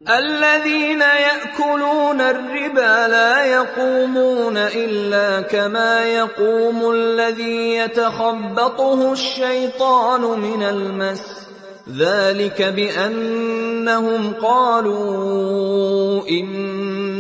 الذين 0.10 1.02
يأكلون 1.02 2.22
الربا 2.22 3.08
لا 3.08 3.46
يقومون 3.46 4.58
إلا 4.58 5.42
كما 5.42 6.04
يقوم 6.04 6.92
الذي 6.92 7.76
يتخبطه 7.76 9.14
الشيطان 9.14 10.22
من 10.22 10.64
المس 10.64 11.44
ذلك 11.90 12.62
بأنهم 12.62 14.34
قالوا 14.34 16.22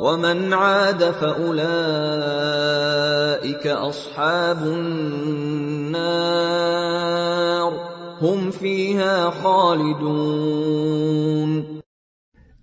ومن 0.00 0.52
عاد 0.52 1.10
فأولئك 1.10 1.56
أصحاب 3.66 4.62
النار 4.62 6.12
هم 8.20 8.50
فيها 8.50 9.30
خالدون 9.30 10.62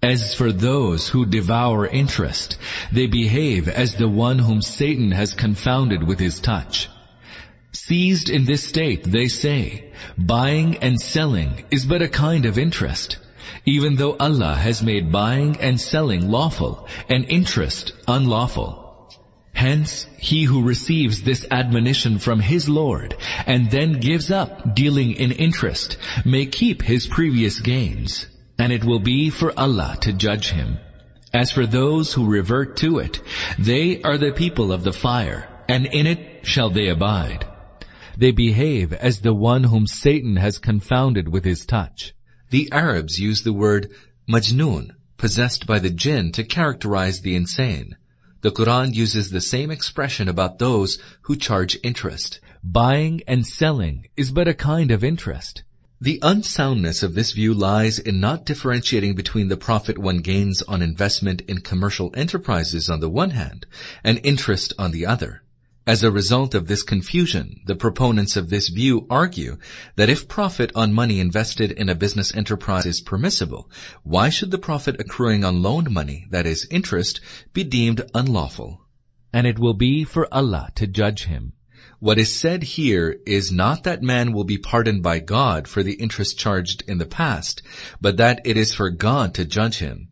As 0.01 0.33
for 0.33 0.51
those 0.53 1.09
who 1.09 1.25
devour 1.25 1.85
interest, 1.85 2.57
they 2.91 3.07
behave 3.07 3.67
as 3.67 3.95
the 3.95 4.07
one 4.07 4.39
whom 4.39 4.61
Satan 4.61 5.11
has 5.11 5.33
confounded 5.33 6.03
with 6.07 6.19
his 6.19 6.39
touch. 6.39 6.87
Seized 7.73 8.29
in 8.29 8.45
this 8.45 8.63
state, 8.63 9.03
they 9.03 9.27
say, 9.27 9.91
buying 10.17 10.77
and 10.77 10.99
selling 11.01 11.65
is 11.69 11.85
but 11.85 12.01
a 12.01 12.07
kind 12.07 12.45
of 12.45 12.57
interest, 12.57 13.17
even 13.64 13.96
though 13.96 14.16
Allah 14.18 14.54
has 14.54 14.82
made 14.82 15.12
buying 15.12 15.56
and 15.60 15.80
selling 15.80 16.30
lawful 16.30 16.88
and 17.08 17.24
interest 17.24 17.92
unlawful. 18.06 18.82
Hence, 19.52 20.06
he 20.18 20.44
who 20.44 20.62
receives 20.62 21.22
this 21.22 21.46
admonition 21.50 22.18
from 22.18 22.40
his 22.40 22.68
Lord 22.68 23.16
and 23.46 23.70
then 23.70 24.00
gives 24.00 24.30
up 24.30 24.74
dealing 24.74 25.12
in 25.12 25.32
interest 25.32 25.96
may 26.24 26.46
keep 26.46 26.82
his 26.82 27.06
previous 27.06 27.60
gains 27.60 28.26
and 28.58 28.72
it 28.72 28.84
will 28.84 29.00
be 29.00 29.30
for 29.30 29.52
Allah 29.58 29.96
to 30.02 30.12
judge 30.12 30.50
him. 30.50 30.78
As 31.32 31.50
for 31.50 31.66
those 31.66 32.12
who 32.12 32.30
revert 32.30 32.76
to 32.78 32.98
it, 32.98 33.20
they 33.58 34.02
are 34.02 34.18
the 34.18 34.32
people 34.32 34.72
of 34.72 34.84
the 34.84 34.92
fire, 34.92 35.48
and 35.68 35.86
in 35.86 36.06
it 36.06 36.46
shall 36.46 36.70
they 36.70 36.88
abide. 36.88 37.46
They 38.16 38.30
behave 38.30 38.92
as 38.92 39.20
the 39.20 39.34
one 39.34 39.64
whom 39.64 39.86
Satan 39.86 40.36
has 40.36 40.58
confounded 40.58 41.28
with 41.28 41.44
his 41.44 41.66
touch. 41.66 42.14
The 42.54 42.70
Arabs 42.70 43.18
use 43.18 43.42
the 43.42 43.52
word 43.52 43.90
majnun, 44.28 44.92
possessed 45.16 45.66
by 45.66 45.80
the 45.80 45.90
jinn, 45.90 46.30
to 46.34 46.44
characterize 46.44 47.20
the 47.20 47.34
insane. 47.34 47.96
The 48.42 48.52
Quran 48.52 48.94
uses 48.94 49.28
the 49.28 49.40
same 49.40 49.72
expression 49.72 50.28
about 50.28 50.60
those 50.60 51.00
who 51.22 51.34
charge 51.34 51.76
interest. 51.82 52.38
Buying 52.62 53.22
and 53.26 53.44
selling 53.44 54.06
is 54.16 54.30
but 54.30 54.46
a 54.46 54.54
kind 54.54 54.92
of 54.92 55.02
interest. 55.02 55.64
The 56.00 56.20
unsoundness 56.22 57.02
of 57.02 57.14
this 57.14 57.32
view 57.32 57.54
lies 57.54 57.98
in 57.98 58.20
not 58.20 58.46
differentiating 58.46 59.16
between 59.16 59.48
the 59.48 59.56
profit 59.56 59.98
one 59.98 60.18
gains 60.18 60.62
on 60.62 60.80
investment 60.80 61.40
in 61.48 61.58
commercial 61.58 62.12
enterprises 62.14 62.88
on 62.88 63.00
the 63.00 63.10
one 63.10 63.30
hand 63.30 63.66
and 64.04 64.20
interest 64.22 64.74
on 64.78 64.92
the 64.92 65.06
other. 65.06 65.42
As 65.86 66.02
a 66.02 66.10
result 66.10 66.54
of 66.54 66.66
this 66.66 66.82
confusion, 66.82 67.60
the 67.66 67.74
proponents 67.74 68.36
of 68.36 68.48
this 68.48 68.68
view 68.68 69.06
argue 69.10 69.58
that 69.96 70.08
if 70.08 70.28
profit 70.28 70.72
on 70.74 70.94
money 70.94 71.20
invested 71.20 71.72
in 71.72 71.90
a 71.90 71.94
business 71.94 72.34
enterprise 72.34 72.86
is 72.86 73.02
permissible, 73.02 73.70
why 74.02 74.30
should 74.30 74.50
the 74.50 74.56
profit 74.56 74.98
accruing 74.98 75.44
on 75.44 75.60
loaned 75.60 75.90
money, 75.90 76.26
that 76.30 76.46
is 76.46 76.66
interest, 76.70 77.20
be 77.52 77.64
deemed 77.64 78.00
unlawful? 78.14 78.80
And 79.30 79.46
it 79.46 79.58
will 79.58 79.74
be 79.74 80.04
for 80.04 80.32
Allah 80.32 80.70
to 80.76 80.86
judge 80.86 81.24
him. 81.24 81.52
What 81.98 82.18
is 82.18 82.34
said 82.34 82.62
here 82.62 83.20
is 83.26 83.52
not 83.52 83.84
that 83.84 84.02
man 84.02 84.32
will 84.32 84.44
be 84.44 84.56
pardoned 84.56 85.02
by 85.02 85.18
God 85.18 85.68
for 85.68 85.82
the 85.82 85.92
interest 85.92 86.38
charged 86.38 86.82
in 86.88 86.96
the 86.96 87.04
past, 87.04 87.60
but 88.00 88.16
that 88.16 88.40
it 88.46 88.56
is 88.56 88.72
for 88.72 88.88
God 88.88 89.34
to 89.34 89.44
judge 89.44 89.76
him. 89.76 90.08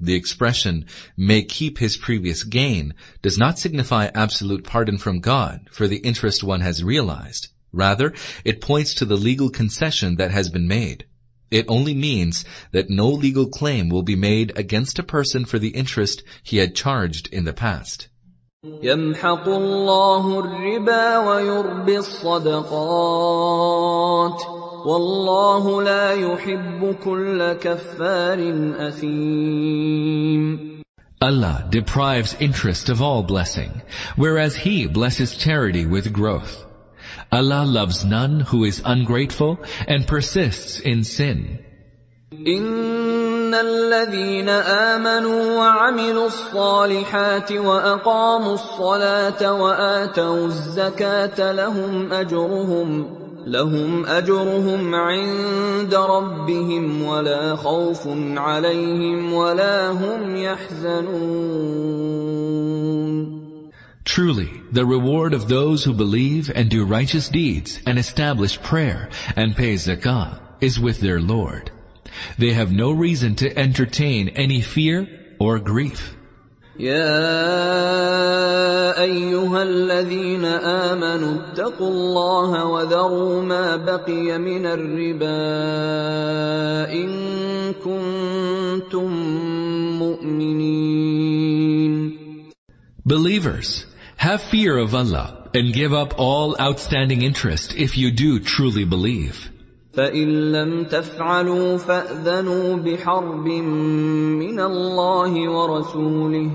The 0.00 0.14
expression, 0.14 0.86
may 1.16 1.42
keep 1.42 1.78
his 1.78 1.96
previous 1.96 2.42
gain, 2.42 2.94
does 3.20 3.36
not 3.36 3.58
signify 3.58 4.10
absolute 4.14 4.64
pardon 4.64 4.96
from 4.96 5.20
God 5.20 5.68
for 5.70 5.86
the 5.86 5.98
interest 5.98 6.42
one 6.42 6.62
has 6.62 6.82
realized. 6.82 7.48
Rather, 7.72 8.14
it 8.44 8.60
points 8.60 8.94
to 8.94 9.04
the 9.04 9.16
legal 9.16 9.50
concession 9.50 10.16
that 10.16 10.30
has 10.30 10.48
been 10.48 10.66
made. 10.66 11.04
It 11.50 11.66
only 11.68 11.94
means 11.94 12.44
that 12.72 12.88
no 12.88 13.08
legal 13.08 13.48
claim 13.48 13.88
will 13.88 14.02
be 14.02 14.16
made 14.16 14.52
against 14.56 14.98
a 14.98 15.02
person 15.02 15.44
for 15.44 15.58
the 15.58 15.70
interest 15.70 16.22
he 16.42 16.56
had 16.56 16.74
charged 16.74 17.28
in 17.32 17.44
the 17.44 17.52
past. 17.52 18.08
يمحق 18.64 19.48
الله 19.48 20.38
الربا 20.38 21.18
ويربي 21.18 21.98
الصدقات 21.98 22.80
والله 24.86 25.82
لا 25.82 26.12
يحب 26.12 26.96
كل 27.04 27.52
كفار 27.52 28.38
اثيم 28.88 30.70
Allah 31.22 31.68
deprives 31.68 32.34
interest 32.40 32.88
of 32.88 33.02
all 33.02 33.22
blessing, 33.22 33.82
whereas 34.16 34.56
He 34.56 34.86
blesses 34.86 35.36
charity 35.36 35.84
with 35.84 36.14
growth. 36.14 36.64
Allah 37.30 37.64
loves 37.66 38.06
none 38.06 38.40
who 38.40 38.64
is 38.64 38.80
ungrateful 38.82 39.58
and 39.86 40.06
persists 40.06 40.80
in 40.80 41.04
sin. 41.04 41.58
إن 42.32 43.54
الذين 43.54 44.48
آمنوا 44.48 45.56
وعملوا 45.58 46.26
الصالحات 46.26 47.52
وأقاموا 47.52 48.54
الصلاة 48.54 49.52
وآتوا 49.52 50.46
الزكاة 50.46 51.52
لهم 51.52 52.12
أجرهم 52.12 53.20
لهم 53.46 54.06
أجرهم 54.06 54.94
عند 54.94 55.94
ربهم 55.94 57.02
ولا 57.02 57.56
خوف 57.56 58.08
عليهم 58.36 59.32
ولا 59.32 59.90
هم 59.90 60.36
يحزنون 60.36 61.90
Truly, 64.04 64.50
the 64.72 64.84
reward 64.84 65.34
of 65.34 65.48
those 65.48 65.84
who 65.84 65.92
believe 65.92 66.50
and 66.52 66.68
do 66.68 66.84
righteous 66.84 67.28
deeds 67.28 67.80
and 67.86 67.98
establish 67.98 68.60
prayer 68.60 69.08
and 69.36 69.54
pay 69.54 69.74
zakah 69.74 70.40
is 70.60 70.80
with 70.80 71.00
their 71.00 71.20
Lord. 71.20 71.70
They 72.36 72.52
have 72.52 72.72
no 72.72 72.90
reason 72.90 73.36
to 73.36 73.56
entertain 73.56 74.30
any 74.30 74.62
fear 74.62 75.06
or 75.38 75.60
grief. 75.60 76.13
يا 76.79 77.41
أيها 79.01 79.63
الذين 79.63 80.45
آمنوا 80.45 81.35
اتقوا 81.35 81.87
الله 81.89 82.65
وذروا 82.65 83.41
ما 83.41 83.75
بقي 83.75 84.37
من 84.39 84.65
الربا 84.65 85.31
إن 86.91 87.09
كنتم 87.79 89.11
مؤمنين 89.99 91.45
Believers, 93.07 93.85
have 94.17 94.41
fear 94.41 94.77
of 94.77 94.95
Allah 94.95 95.47
and 95.53 95.71
give 95.71 95.93
up 95.93 96.15
all 96.17 96.57
outstanding 96.59 97.21
interest 97.21 97.75
if 97.77 97.97
you 97.97 98.11
do 98.11 98.39
truly 98.39 98.83
believe. 98.83 99.51
فإن 99.93 100.51
لم 100.51 100.83
تفعلوا 100.83 101.77
فأذنوا 101.77 102.75
بحرب 102.75 103.47
من 103.47 104.59
الله 104.59 105.49
ورسوله 105.49 106.51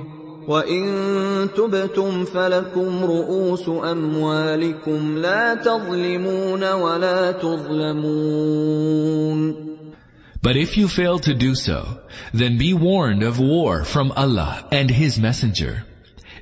وإن 0.47 1.49
تبتم 1.55 2.25
فلكم 2.25 3.03
رؤوس 3.03 3.69
أموالكم 3.69 5.17
لا 5.17 5.55
تظلمون 5.55 6.63
ولا 6.71 7.31
تظلمون 7.31 8.85
But 10.41 10.55
if 10.57 10.77
you 10.77 10.87
fail 10.87 11.17
to 11.19 11.33
do 11.33 11.55
so, 11.55 12.01
then 12.31 12.59
be 12.59 12.75
warned 12.75 13.23
of 13.23 13.39
war 13.39 13.83
from 13.83 14.11
Allah 14.11 14.67
and 14.71 14.91
His 14.91 15.17
Messenger. 15.17 15.83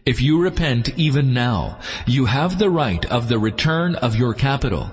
If 0.05 0.21
you 0.21 0.41
repent 0.41 0.89
even 0.97 1.33
now, 1.33 1.79
you 2.05 2.25
have 2.25 2.59
the 2.59 2.69
right 2.69 3.05
of 3.05 3.29
the 3.29 3.39
return 3.39 3.95
of 3.95 4.17
your 4.17 4.33
capital. 4.33 4.91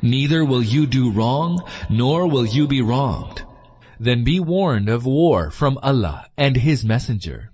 Neither 0.00 0.44
will 0.44 0.62
you 0.62 0.86
do 0.86 1.10
wrong, 1.10 1.64
nor 1.90 2.28
will 2.28 2.46
you 2.46 2.68
be 2.68 2.82
wronged. 2.82 3.42
Then 3.98 4.22
be 4.22 4.38
warned 4.38 4.88
of 4.88 5.04
war 5.04 5.50
from 5.50 5.78
Allah 5.82 6.26
and 6.38 6.56
His 6.56 6.84
Messenger. 6.84 7.50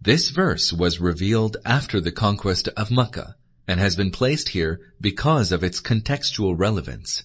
This 0.00 0.30
verse 0.30 0.72
was 0.72 1.00
revealed 1.00 1.56
after 1.64 2.00
the 2.00 2.12
conquest 2.12 2.68
of 2.68 2.90
Makkah 2.90 3.34
and 3.66 3.80
has 3.80 3.96
been 3.96 4.12
placed 4.12 4.48
here 4.48 4.80
because 5.00 5.50
of 5.50 5.64
its 5.64 5.80
contextual 5.80 6.54
relevance. 6.56 7.24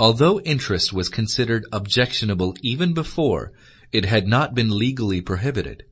Although 0.00 0.40
interest 0.40 0.94
was 0.94 1.10
considered 1.10 1.66
objectionable 1.70 2.56
even 2.62 2.94
before, 2.94 3.52
it 3.92 4.06
had 4.06 4.26
not 4.26 4.54
been 4.54 4.70
legally 4.70 5.20
prohibited. 5.20 5.84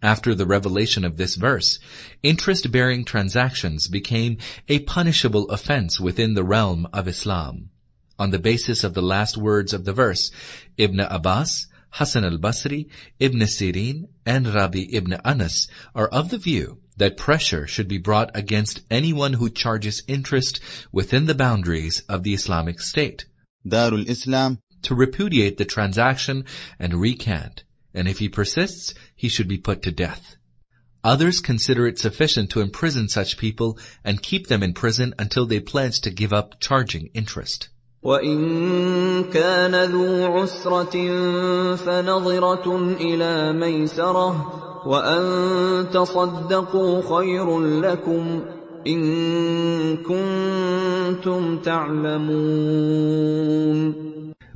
After 0.00 0.34
the 0.34 0.46
revelation 0.46 1.04
of 1.04 1.16
this 1.16 1.34
verse, 1.34 1.80
interest-bearing 2.22 3.04
transactions 3.04 3.88
became 3.88 4.38
a 4.68 4.78
punishable 4.80 5.50
offense 5.50 5.98
within 5.98 6.34
the 6.34 6.44
realm 6.44 6.86
of 6.92 7.08
Islam. 7.08 7.70
On 8.18 8.30
the 8.30 8.38
basis 8.38 8.84
of 8.84 8.94
the 8.94 9.02
last 9.02 9.36
words 9.36 9.72
of 9.72 9.84
the 9.84 9.92
verse, 9.92 10.30
Ibn 10.76 11.00
Abbas, 11.00 11.66
Hassan 11.98 12.26
al-Basri, 12.26 12.90
Ibn 13.18 13.40
Sirin, 13.46 14.08
and 14.26 14.46
Rabi 14.54 14.94
ibn 14.94 15.14
Anas 15.24 15.66
are 15.94 16.08
of 16.08 16.28
the 16.28 16.36
view 16.36 16.82
that 16.98 17.16
pressure 17.16 17.66
should 17.66 17.88
be 17.88 17.96
brought 17.96 18.36
against 18.36 18.82
anyone 18.90 19.32
who 19.32 19.48
charges 19.48 20.02
interest 20.06 20.60
within 20.92 21.24
the 21.24 21.34
boundaries 21.34 22.02
of 22.06 22.22
the 22.22 22.34
Islamic 22.34 22.82
State. 22.82 23.24
Darul 23.66 24.06
Islam 24.10 24.58
to 24.82 24.94
repudiate 24.94 25.56
the 25.56 25.64
transaction 25.64 26.44
and 26.78 27.00
recant, 27.00 27.64
and 27.94 28.06
if 28.06 28.18
he 28.18 28.28
persists, 28.28 28.92
he 29.14 29.30
should 29.30 29.48
be 29.48 29.56
put 29.56 29.80
to 29.84 29.90
death. 29.90 30.36
Others 31.02 31.40
consider 31.40 31.86
it 31.86 31.98
sufficient 31.98 32.50
to 32.50 32.60
imprison 32.60 33.08
such 33.08 33.38
people 33.38 33.78
and 34.04 34.22
keep 34.22 34.48
them 34.48 34.62
in 34.62 34.74
prison 34.74 35.14
until 35.18 35.46
they 35.46 35.60
pledge 35.60 36.02
to 36.02 36.10
give 36.10 36.34
up 36.34 36.60
charging 36.60 37.06
interest. 37.14 37.70
وإن 38.05 39.23
كان 39.23 39.83
ذو 39.83 40.25
عسرة 40.25 40.95
فنظرة 41.75 42.95
إلى 43.01 43.53
ميسرة 43.53 44.61
وأن 44.85 45.89
تصدقوا 45.93 47.17
خير 47.17 47.59
لكم 47.59 48.41
إن 48.87 49.97
كنتم 49.97 51.57
تعلمون 51.57 52.51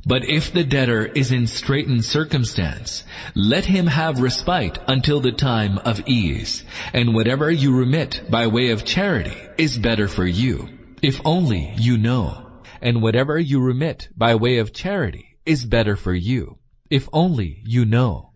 But 0.08 0.22
if 0.28 0.52
the 0.52 0.62
debtor 0.62 1.04
is 1.04 1.32
in 1.32 1.48
straitened 1.48 2.04
circumstance, 2.04 3.02
let 3.34 3.64
him 3.64 3.88
have 3.88 4.20
respite 4.20 4.78
until 4.86 5.18
the 5.18 5.32
time 5.32 5.78
of 5.78 6.00
ease, 6.06 6.62
and 6.94 7.12
whatever 7.12 7.50
you 7.50 7.74
remit 7.76 8.20
by 8.30 8.46
way 8.46 8.70
of 8.70 8.84
charity 8.84 9.36
is 9.58 9.76
better 9.76 10.06
for 10.06 10.24
you, 10.24 10.68
if 11.02 11.20
only 11.24 11.74
you 11.76 11.98
know. 11.98 12.46
And 12.81 13.01
whatever 13.03 13.37
you 13.37 13.61
remit 13.61 14.09
by 14.17 14.33
way 14.33 14.57
of 14.57 14.73
charity 14.73 15.37
is 15.45 15.65
better 15.65 15.95
for 15.95 16.15
you, 16.15 16.57
if 16.89 17.07
only 17.13 17.61
you 17.63 17.85
know. 17.85 18.31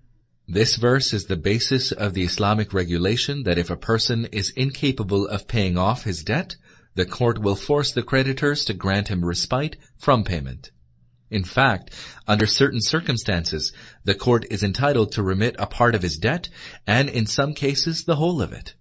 This 0.47 0.75
verse 0.75 1.13
is 1.13 1.25
the 1.25 1.35
basis 1.35 1.91
of 1.91 2.13
the 2.13 2.23
Islamic 2.23 2.71
regulation 2.71 3.43
that 3.43 3.57
if 3.57 3.71
a 3.71 3.75
person 3.75 4.25
is 4.25 4.53
incapable 4.55 5.27
of 5.27 5.47
paying 5.47 5.79
off 5.79 6.03
his 6.03 6.23
debt, 6.23 6.55
the 6.93 7.07
court 7.07 7.39
will 7.39 7.55
force 7.55 7.91
the 7.91 8.03
creditors 8.03 8.65
to 8.65 8.73
grant 8.75 9.07
him 9.07 9.25
respite 9.25 9.77
from 9.97 10.23
payment. 10.23 10.69
In 11.31 11.43
fact, 11.43 11.89
under 12.27 12.45
certain 12.45 12.81
circumstances, 12.81 13.73
the 14.03 14.13
court 14.13 14.45
is 14.51 14.61
entitled 14.61 15.13
to 15.13 15.23
remit 15.23 15.55
a 15.57 15.65
part 15.65 15.95
of 15.95 16.03
his 16.03 16.17
debt, 16.17 16.49
and 16.85 17.09
in 17.09 17.25
some 17.25 17.55
cases 17.55 18.03
the 18.03 18.15
whole 18.15 18.43
of 18.43 18.53
it. 18.53 18.75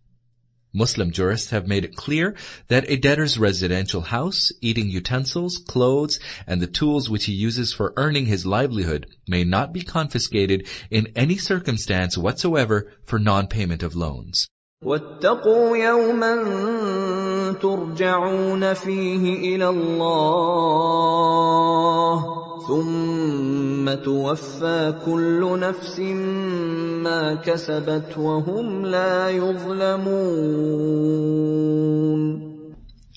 Muslim 0.74 1.12
jurists 1.12 1.50
have 1.50 1.68
made 1.68 1.84
it 1.84 1.96
clear 1.96 2.36
that 2.68 2.90
a 2.90 2.96
debtor's 2.96 3.40
residential 3.40 4.02
house, 4.02 4.52
eating 4.62 4.88
utensils, 4.90 5.58
clothes, 5.68 6.20
and 6.46 6.62
the 6.62 6.68
tools 6.68 7.10
which 7.10 7.26
he 7.26 7.34
uses 7.34 7.74
for 7.74 7.94
earning 7.98 8.28
his 8.28 8.46
livelihood 8.46 9.08
may 9.28 9.44
not 9.44 9.74
be 9.74 9.82
confiscated 9.82 10.68
in 10.92 11.08
any 11.16 11.38
circumstance 11.38 12.16
whatsoever 12.18 12.92
for 13.06 13.18
non-payment 13.18 13.82
of 13.82 13.96
loans. 13.96 14.48
واتقوا 14.84 15.78
يوما 15.78 16.36
ترجعون 17.62 18.74
فيه 18.74 19.56
إلى 19.56 19.70
الله 19.70 21.10
ثم 22.68 23.94
توفى 24.04 24.94
كل 25.06 25.60
نفس 25.60 26.00
ما 26.00 27.36
كسبت 27.36 28.18
وهم 28.18 28.86
لا 28.86 29.30
يظلمون 29.30 30.90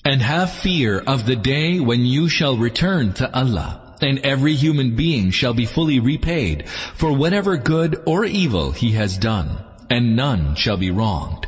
And 0.05 0.21
have 0.21 0.51
fear 0.51 0.99
of 0.99 1.25
the 1.25 1.37
day 1.37 1.79
when 1.79 2.01
you 2.05 2.27
shall 2.27 2.57
return 2.57 3.13
to 3.13 3.33
Allah, 3.33 3.95
and 4.01 4.19
every 4.19 4.53
human 4.53 4.97
being 4.97 5.31
shall 5.31 5.53
be 5.53 5.65
fully 5.65 6.01
repaid 6.01 6.67
for 6.67 7.13
whatever 7.13 7.55
good 7.55 8.01
or 8.05 8.25
evil 8.25 8.71
he 8.71 8.91
has 8.91 9.17
done, 9.17 9.49
and 9.89 10.17
none 10.17 10.55
shall 10.55 10.75
be 10.75 10.91
wronged. 10.91 11.47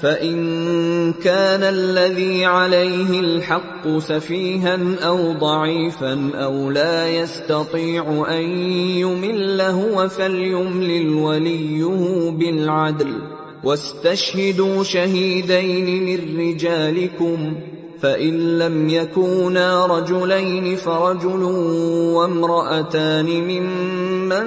فان 0.00 1.12
كان 1.12 1.62
الذي 1.62 2.44
عليه 2.44 3.20
الحق 3.20 3.98
سفيها 3.98 4.78
أو 5.06 5.32
ضعيفا 5.32 6.30
أو 6.34 6.70
لا 6.70 7.08
يستطيع 7.08 8.26
ان 8.28 8.48
يمل 8.98 9.60
هو 9.60 10.08
فليملل 10.08 11.14
وليه 11.14 11.84
بالعدل 12.30 13.12
واستشهدوا 13.64 14.82
شهيدين 14.82 16.04
من 16.04 16.48
رجالكم 16.48 17.54
فان 18.00 18.58
لم 18.58 18.88
يكونا 18.88 19.86
رجلين 19.86 20.76
فرجل 20.76 21.42
وامراتان 22.14 23.26
ممن 23.26 24.46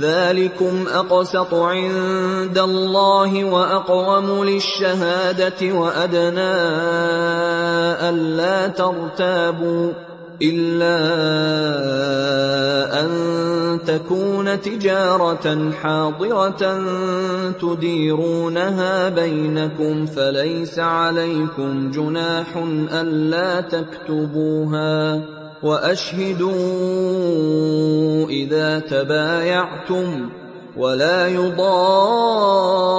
ذلكم 0.00 0.84
اقسط 0.94 1.54
عند 1.54 2.58
الله 2.58 3.44
واقوم 3.44 4.44
للشهاده 4.44 5.72
وادنى 5.72 6.54
الا 8.08 8.68
ترتابوا 8.68 9.92
الا 10.42 10.98
ان 13.00 13.08
تكون 13.86 14.60
تجاره 14.60 15.70
حاضره 15.82 16.82
تديرونها 17.60 19.08
بينكم 19.08 20.06
فليس 20.06 20.78
عليكم 20.78 21.90
جناح 21.90 22.56
الا 22.92 23.60
تكتبوها 23.60 25.20
وأشهدوا 25.62 26.54
إذا 28.28 28.78
تبايعتم 28.78 30.28
ولا 30.76 31.28
يضار 31.28 32.98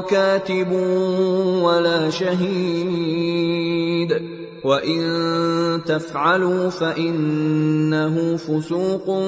كاتب 0.00 0.72
ولا 1.62 2.10
شهيد 2.10 3.62
وإن 4.64 5.02
تفعلوا 5.86 6.70
فإنه 6.70 8.36
فسوق 8.36 9.22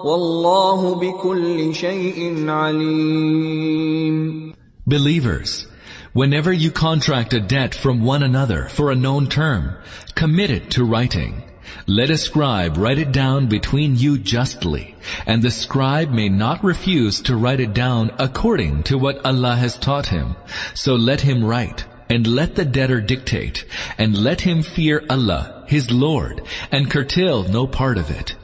Wallahu 0.05 1.01
bikulli 1.01 1.73
shay'in 1.73 2.45
alim. 2.47 4.53
Believers, 4.85 5.65
whenever 6.13 6.53
you 6.53 6.69
contract 6.69 7.33
a 7.33 7.39
debt 7.39 7.73
from 7.73 8.03
one 8.03 8.21
another 8.21 8.69
for 8.69 8.91
a 8.91 8.95
known 8.95 9.25
term, 9.25 9.75
commit 10.13 10.51
it 10.51 10.69
to 10.75 10.85
writing. 10.85 11.41
Let 11.87 12.11
a 12.11 12.19
scribe 12.19 12.77
write 12.77 12.99
it 12.99 13.11
down 13.11 13.47
between 13.47 13.95
you 13.95 14.19
justly, 14.19 14.95
and 15.25 15.41
the 15.41 15.49
scribe 15.49 16.11
may 16.11 16.29
not 16.29 16.63
refuse 16.63 17.21
to 17.21 17.35
write 17.35 17.59
it 17.59 17.73
down 17.73 18.11
according 18.19 18.83
to 18.83 18.99
what 18.99 19.25
Allah 19.25 19.55
has 19.55 19.75
taught 19.75 20.05
him. 20.05 20.35
So 20.75 20.93
let 20.93 21.21
him 21.21 21.43
write, 21.43 21.83
and 22.11 22.27
let 22.27 22.53
the 22.53 22.65
debtor 22.65 23.01
dictate, 23.01 23.65
and 23.97 24.15
let 24.15 24.41
him 24.41 24.61
fear 24.61 25.03
Allah, 25.09 25.63
his 25.65 25.89
Lord, 25.89 26.43
and 26.71 26.91
curtail 26.91 27.45
no 27.45 27.65
part 27.65 27.97
of 27.97 28.11
it. 28.11 28.35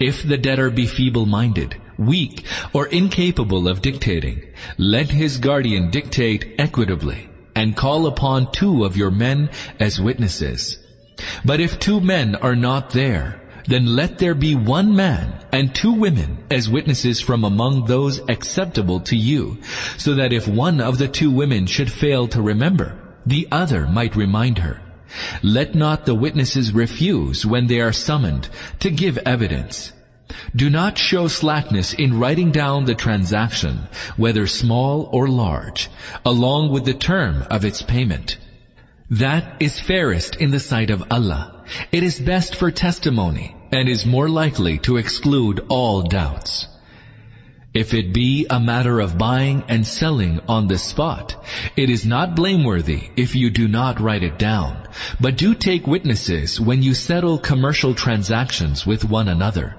If 0.00 0.22
the 0.22 0.38
debtor 0.38 0.70
be 0.70 0.86
feeble-minded, 0.86 1.76
weak, 1.98 2.42
or 2.72 2.86
incapable 2.86 3.68
of 3.68 3.82
dictating, 3.82 4.42
let 4.78 5.10
his 5.10 5.36
guardian 5.36 5.90
dictate 5.90 6.46
equitably, 6.56 7.28
and 7.54 7.76
call 7.76 8.06
upon 8.06 8.46
two 8.50 8.84
of 8.84 8.96
your 8.96 9.10
men 9.10 9.50
as 9.78 10.00
witnesses. 10.00 10.78
But 11.44 11.60
if 11.60 11.78
two 11.78 12.00
men 12.00 12.34
are 12.40 12.56
not 12.56 12.88
there, 12.88 13.42
then 13.66 13.84
let 13.94 14.16
there 14.16 14.34
be 14.34 14.54
one 14.54 14.96
man 14.96 15.38
and 15.52 15.74
two 15.74 15.92
women 15.92 16.40
as 16.50 16.70
witnesses 16.70 17.20
from 17.20 17.44
among 17.44 17.84
those 17.84 18.20
acceptable 18.26 19.00
to 19.00 19.16
you, 19.16 19.58
so 19.98 20.14
that 20.14 20.32
if 20.32 20.48
one 20.48 20.80
of 20.80 20.96
the 20.96 21.08
two 21.08 21.30
women 21.30 21.66
should 21.66 21.92
fail 21.92 22.26
to 22.28 22.40
remember, 22.40 22.96
the 23.26 23.46
other 23.52 23.86
might 23.86 24.16
remind 24.16 24.56
her. 24.56 24.80
Let 25.42 25.74
not 25.74 26.06
the 26.06 26.14
witnesses 26.14 26.72
refuse 26.72 27.44
when 27.44 27.66
they 27.66 27.80
are 27.80 27.92
summoned 27.92 28.48
to 28.80 28.90
give 28.90 29.18
evidence. 29.18 29.92
Do 30.54 30.70
not 30.70 30.96
show 30.96 31.28
slackness 31.28 31.92
in 31.92 32.18
writing 32.18 32.52
down 32.52 32.84
the 32.84 32.94
transaction, 32.94 33.88
whether 34.16 34.46
small 34.46 35.08
or 35.12 35.28
large, 35.28 35.90
along 36.24 36.70
with 36.70 36.84
the 36.84 36.94
term 36.94 37.44
of 37.50 37.64
its 37.64 37.82
payment. 37.82 38.36
That 39.10 39.56
is 39.60 39.80
fairest 39.80 40.36
in 40.36 40.52
the 40.52 40.60
sight 40.60 40.90
of 40.90 41.02
Allah. 41.10 41.64
It 41.90 42.04
is 42.04 42.20
best 42.20 42.54
for 42.54 42.70
testimony 42.70 43.56
and 43.72 43.88
is 43.88 44.06
more 44.06 44.28
likely 44.28 44.78
to 44.78 44.98
exclude 44.98 45.64
all 45.68 46.02
doubts. 46.02 46.66
If 47.72 47.94
it 47.94 48.12
be 48.12 48.46
a 48.50 48.58
matter 48.58 48.98
of 48.98 49.16
buying 49.16 49.62
and 49.68 49.86
selling 49.86 50.40
on 50.48 50.66
the 50.66 50.76
spot, 50.76 51.36
it 51.76 51.88
is 51.88 52.04
not 52.04 52.34
blameworthy 52.34 53.10
if 53.16 53.36
you 53.36 53.50
do 53.50 53.68
not 53.68 54.00
write 54.00 54.24
it 54.24 54.40
down, 54.40 54.88
but 55.20 55.36
do 55.36 55.54
take 55.54 55.86
witnesses 55.86 56.60
when 56.60 56.82
you 56.82 56.94
settle 56.94 57.38
commercial 57.38 57.94
transactions 57.94 58.84
with 58.84 59.04
one 59.04 59.28
another. 59.28 59.76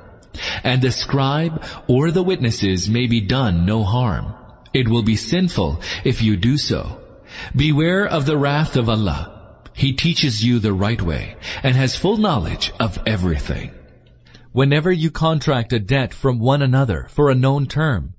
And 0.64 0.82
the 0.82 0.92
scribe 0.92 1.66
or 1.88 2.12
the 2.12 2.24
witnesses 2.24 2.90
may 2.90 3.08
be 3.08 3.20
done 3.20 3.66
no 3.66 3.84
harm. 3.84 4.36
It 4.74 4.88
will 4.88 5.04
be 5.04 5.18
sinful 5.18 5.82
if 6.06 6.22
you 6.22 6.38
do 6.38 6.58
so. 6.58 7.02
Beware 7.54 8.08
of 8.08 8.26
the 8.26 8.38
wrath 8.38 8.78
of 8.78 8.88
Allah. 8.88 9.58
He 9.74 9.92
teaches 9.92 10.42
you 10.42 10.60
the 10.60 10.74
right 10.74 11.02
way 11.02 11.36
and 11.62 11.76
has 11.76 11.98
full 11.98 12.16
knowledge 12.16 12.72
of 12.80 13.00
everything 13.06 13.72
Whenever 14.53 14.91
you 14.91 15.11
contract 15.11 15.73
a 15.73 15.79
debt 15.79 16.15
from 16.15 16.39
one 16.39 16.63
another 16.63 17.07
for 17.11 17.31
a 17.31 17.35
known 17.35 17.67
term, 17.67 18.15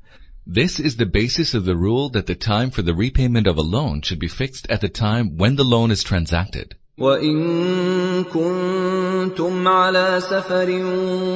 This 0.50 0.80
is 0.80 0.96
the 0.96 1.06
basis 1.06 1.54
of 1.54 1.66
the 1.66 1.76
rule 1.76 2.08
that 2.12 2.26
the 2.26 2.34
time 2.34 2.70
for 2.72 2.82
the 2.82 2.96
repayment 2.96 3.48
of 3.48 3.58
a 3.58 3.62
loan 3.62 4.02
should 4.02 4.18
be 4.18 4.30
fixed 4.30 4.66
at 4.70 4.80
the 4.80 4.88
time 4.88 5.36
when 5.36 5.58
the 5.58 5.66
loan 5.66 5.92
is 5.92 6.04
transacted. 6.04 6.76
وان 6.98 8.24
كنتم 8.24 9.68
على 9.68 10.22
سفر 10.22 10.70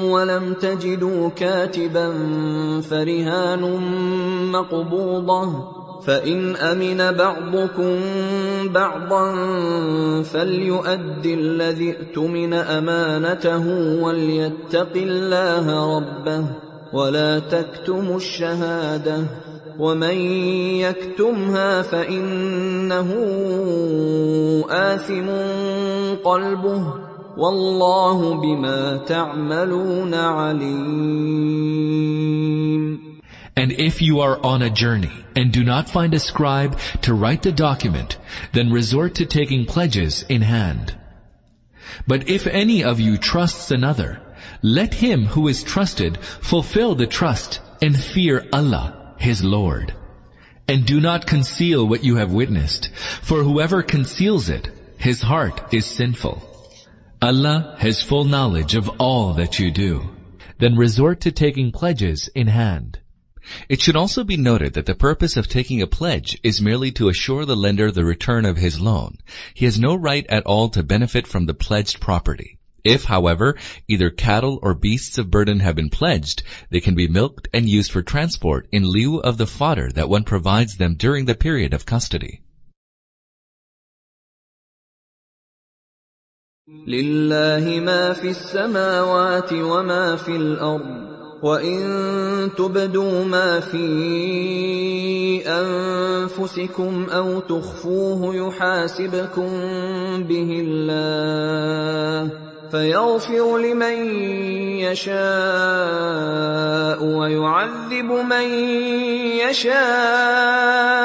ولم 0.04 0.54
تجدوا 0.54 1.30
كاتبا 1.30 2.08
فرهان 2.82 3.62
مقبوضه 4.52 5.85
فإن 6.07 6.57
أمن 6.57 7.17
بعضكم 7.17 7.99
بعضا 8.73 9.33
فليؤد 10.23 11.27
الذي 11.27 11.97
اؤتمن 11.97 12.55
أمانته 12.55 13.69
وليتق 14.03 14.93
الله 14.97 15.97
ربه 15.97 16.45
ولا 16.93 17.39
تكتموا 17.39 18.17
الشهادة 18.17 19.19
ومن 19.79 20.17
يكتمها 20.81 21.83
فإنه 21.83 23.15
آثم 24.71 25.27
قلبه 26.25 26.95
والله 27.37 28.41
بما 28.41 28.97
تعملون 28.97 30.15
عليم 30.15 31.77
And 33.57 33.73
if 33.73 34.03
you 34.03 34.21
are 34.21 34.39
on 34.45 34.61
a 34.61 34.69
journey 34.69 35.25
and 35.35 35.51
do 35.51 35.65
not 35.65 35.89
find 35.89 36.13
a 36.13 36.19
scribe 36.19 36.79
to 37.03 37.15
write 37.15 37.43
the 37.43 37.53
document, 37.53 38.19
then 38.53 38.71
resort 38.71 39.15
to 39.17 39.25
taking 39.25 39.65
pledges 39.65 40.25
in 40.29 40.43
hand. 40.43 40.95
But 42.07 42.29
if 42.29 42.47
any 42.47 42.85
of 42.85 43.01
you 43.01 43.17
trusts 43.17 43.71
another, 43.71 44.21
let 44.63 44.93
him 44.93 45.25
who 45.25 45.49
is 45.49 45.63
trusted 45.63 46.19
fulfill 46.19 46.95
the 46.95 47.07
trust 47.07 47.61
and 47.81 47.99
fear 47.99 48.47
Allah, 48.53 49.15
his 49.19 49.43
Lord. 49.43 49.95
And 50.69 50.85
do 50.85 51.01
not 51.01 51.27
conceal 51.27 51.87
what 51.87 52.05
you 52.05 52.17
have 52.17 52.33
witnessed, 52.33 52.91
for 53.23 53.43
whoever 53.43 53.83
conceals 53.83 54.51
it, 54.51 54.69
his 54.99 55.23
heart 55.23 55.73
is 55.73 55.87
sinful. 55.87 56.43
Allah 57.23 57.77
has 57.79 58.03
full 58.03 58.25
knowledge 58.25 58.75
of 58.75 58.91
all 58.99 59.35
that 59.35 59.59
you 59.59 59.71
do. 59.71 60.11
Then 60.59 60.77
resort 60.77 61.23
to 61.23 61.33
taking 61.33 61.73
pledges 61.73 62.29
in 62.35 62.49
hand. 62.49 62.99
It 63.68 63.82
should 63.82 63.96
also 63.96 64.24
be 64.24 64.38
noted 64.38 64.74
that 64.74 64.86
the 64.86 64.96
purpose 64.96 65.36
of 65.36 65.48
taking 65.48 65.82
a 65.82 65.88
pledge 65.88 66.38
is 66.44 66.62
merely 66.62 66.92
to 66.94 67.10
assure 67.10 67.46
the 67.46 67.56
lender 67.56 67.92
the 67.92 68.06
return 68.06 68.46
of 68.46 68.58
his 68.58 68.80
loan. 68.80 69.18
He 69.54 69.66
has 69.66 69.80
no 69.80 69.96
right 69.96 70.26
at 70.30 70.46
all 70.46 70.70
to 70.70 70.84
benefit 70.84 71.28
from 71.28 71.46
the 71.46 71.54
pledged 71.54 72.00
property. 72.00 72.60
If, 72.84 73.04
however, 73.04 73.58
either 73.88 74.10
cattle 74.10 74.60
or 74.62 74.74
beasts 74.74 75.18
of 75.18 75.30
burden 75.30 75.60
have 75.60 75.76
been 75.76 75.90
pledged, 75.90 76.44
they 76.70 76.82
can 76.82 76.96
be 76.96 77.08
milked 77.08 77.48
and 77.54 77.70
used 77.70 77.92
for 77.92 78.02
transport 78.02 78.68
in 78.72 78.86
lieu 78.86 79.20
of 79.20 79.38
the 79.38 79.48
fodder 79.48 79.90
that 79.94 80.10
one 80.10 80.24
provides 80.24 80.78
them 80.78 80.96
during 80.96 81.26
the 81.26 81.36
period 81.36 81.74
of 81.74 81.86
custody. 81.86 82.42
لله 86.88 87.80
ما 87.80 88.14
في 88.14 88.30
السماوات 88.30 89.54
وما 89.54 90.16
في 90.16 90.36
الارض 90.36 91.15
وان 91.43 92.51
تبدوا 92.59 93.25
ما 93.25 93.61
في 93.61 93.87
انفسكم 95.47 97.07
أو 97.11 97.41
تخفوه 97.41 98.37
يحاسبكم 98.37 99.51
به 100.23 100.65
الله 100.67 102.31
فيغفر 102.71 103.59
لمن 103.59 104.15
يشاء 104.81 105.17
ويعذب 107.05 108.11
من 108.31 108.49
يشاء 109.49 110.97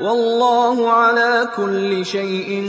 والله 0.00 0.90
على 0.90 1.48
كل 1.56 2.06
شيء 2.06 2.64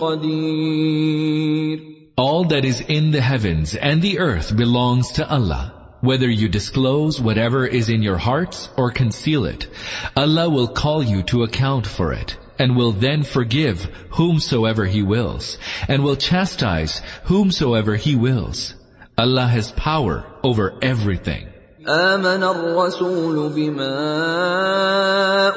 قدير 0.00 1.87
All 2.17 2.45
that 2.45 2.63
is 2.63 2.79
in 2.79 3.11
the 3.11 3.21
heavens 3.21 3.75
and 3.75 4.01
the 4.01 4.19
earth 4.19 4.55
belongs 4.55 5.13
to 5.13 5.27
Allah. 5.27 5.73
Whether 6.01 6.29
you 6.29 6.47
disclose 6.49 7.19
whatever 7.19 7.65
is 7.65 7.89
in 7.89 8.03
your 8.03 8.17
hearts 8.17 8.69
or 8.77 8.91
conceal 8.91 9.45
it, 9.45 9.67
Allah 10.15 10.49
will 10.49 10.67
call 10.67 11.01
you 11.01 11.23
to 11.23 11.43
account 11.43 11.87
for 11.87 12.13
it 12.13 12.37
and 12.59 12.75
will 12.75 12.91
then 12.91 13.23
forgive 13.23 13.85
whomsoever 14.11 14.85
He 14.85 15.01
wills 15.01 15.57
and 15.87 16.03
will 16.03 16.15
chastise 16.15 17.01
whomsoever 17.23 17.95
He 17.95 18.15
wills. 18.15 18.75
Allah 19.17 19.47
has 19.47 19.71
power 19.71 20.25
over 20.43 20.77
everything. 20.81 21.47
آمن 21.87 22.43
الرسول 22.43 23.49
بما 23.49 23.95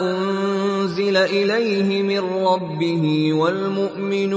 أنزل 0.01 1.17
إليه 1.17 2.03
من 2.03 2.19
ربه 2.19 3.33
والمؤمنون 3.33 4.37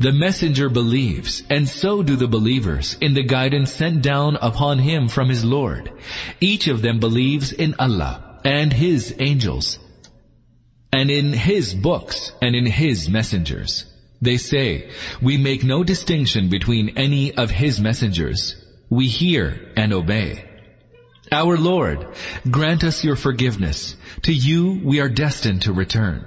The 0.00 0.12
messenger 0.12 0.70
believes, 0.70 1.42
and 1.50 1.68
so 1.68 2.02
do 2.02 2.16
the 2.16 2.26
believers, 2.26 2.96
in 3.02 3.12
the 3.12 3.22
guidance 3.22 3.70
sent 3.70 4.00
down 4.00 4.36
upon 4.40 4.78
him 4.78 5.08
from 5.08 5.28
his 5.28 5.44
Lord. 5.44 5.92
Each 6.40 6.68
of 6.68 6.80
them 6.80 7.00
believes 7.00 7.52
in 7.52 7.74
Allah 7.78 8.30
and 8.44 8.72
His 8.72 9.14
angels, 9.18 9.78
and 10.90 11.10
in 11.10 11.34
His 11.34 11.74
books 11.74 12.32
and 12.40 12.54
in 12.56 12.66
His 12.66 13.08
messengers. 13.08 13.84
They 14.22 14.36
say, 14.36 14.90
we 15.20 15.36
make 15.36 15.64
no 15.64 15.84
distinction 15.84 16.48
between 16.48 16.96
any 16.96 17.34
of 17.34 17.50
His 17.50 17.80
messengers. 17.80 18.56
We 18.88 19.06
hear 19.06 19.72
and 19.76 19.92
obey. 19.92 20.46
Our 21.32 21.56
Lord, 21.58 22.06
grant 22.50 22.84
us 22.84 23.04
your 23.04 23.16
forgiveness. 23.16 23.96
To 24.22 24.32
you 24.32 24.80
we 24.82 25.00
are 25.00 25.08
destined 25.08 25.62
to 25.62 25.72
return. 25.72 26.26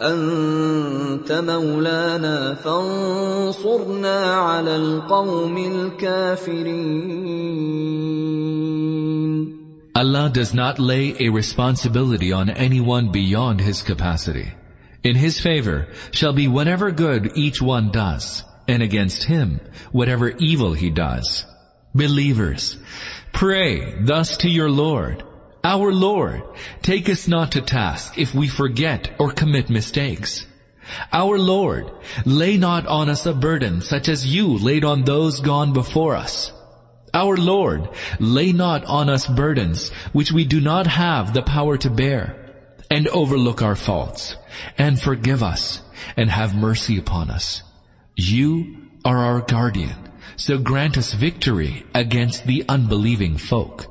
انت 0.00 1.32
مولانا 1.32 2.54
فانصرنا 2.54 4.24
على 4.24 4.76
القوم 4.76 5.58
الكافرين 5.58 7.06
Allah 9.96 10.28
does 10.28 10.52
not 10.52 10.78
lay 10.78 11.14
a 11.18 11.30
responsibility 11.30 12.30
on 12.30 12.50
anyone 12.50 13.12
beyond 13.12 13.62
his 13.62 13.80
capacity. 13.80 14.52
In 15.02 15.16
his 15.16 15.40
favor 15.40 15.88
shall 16.10 16.34
be 16.34 16.48
whatever 16.48 16.90
good 16.90 17.32
each 17.34 17.62
one 17.62 17.92
does, 17.92 18.44
and 18.68 18.82
against 18.82 19.22
him 19.22 19.60
whatever 19.92 20.28
evil 20.28 20.74
he 20.74 20.90
does. 20.90 21.46
Believers, 21.94 22.76
pray 23.32 24.02
thus 24.02 24.36
to 24.38 24.50
your 24.50 24.68
Lord. 24.68 25.24
our 25.63 25.93
Lord, 25.93 26.43
take 26.81 27.07
us 27.07 27.27
not 27.27 27.51
to 27.51 27.61
task 27.61 28.17
if 28.17 28.33
we 28.33 28.47
forget 28.47 29.11
or 29.19 29.31
commit 29.31 29.69
mistakes. 29.69 30.45
Our 31.13 31.37
Lord, 31.37 31.91
lay 32.25 32.57
not 32.57 32.87
on 32.87 33.09
us 33.09 33.27
a 33.27 33.33
burden 33.33 33.81
such 33.81 34.09
as 34.09 34.25
you 34.25 34.57
laid 34.57 34.83
on 34.83 35.03
those 35.03 35.39
gone 35.39 35.73
before 35.73 36.15
us. 36.15 36.51
Our 37.13 37.37
Lord, 37.37 37.89
lay 38.19 38.53
not 38.53 38.85
on 38.85 39.09
us 39.09 39.27
burdens 39.27 39.89
which 40.13 40.31
we 40.31 40.45
do 40.45 40.59
not 40.61 40.87
have 40.87 41.33
the 41.33 41.43
power 41.43 41.77
to 41.77 41.89
bear, 41.89 42.37
and 42.89 43.07
overlook 43.07 43.61
our 43.61 43.75
faults, 43.75 44.35
and 44.77 44.99
forgive 44.99 45.43
us, 45.43 45.81
and 46.17 46.29
have 46.29 46.55
mercy 46.55 46.97
upon 46.97 47.29
us. 47.29 47.61
You 48.15 48.77
are 49.05 49.17
our 49.17 49.41
guardian, 49.41 50.09
so 50.37 50.57
grant 50.57 50.97
us 50.97 51.13
victory 51.13 51.85
against 51.93 52.47
the 52.47 52.65
unbelieving 52.67 53.37
folk. 53.37 53.90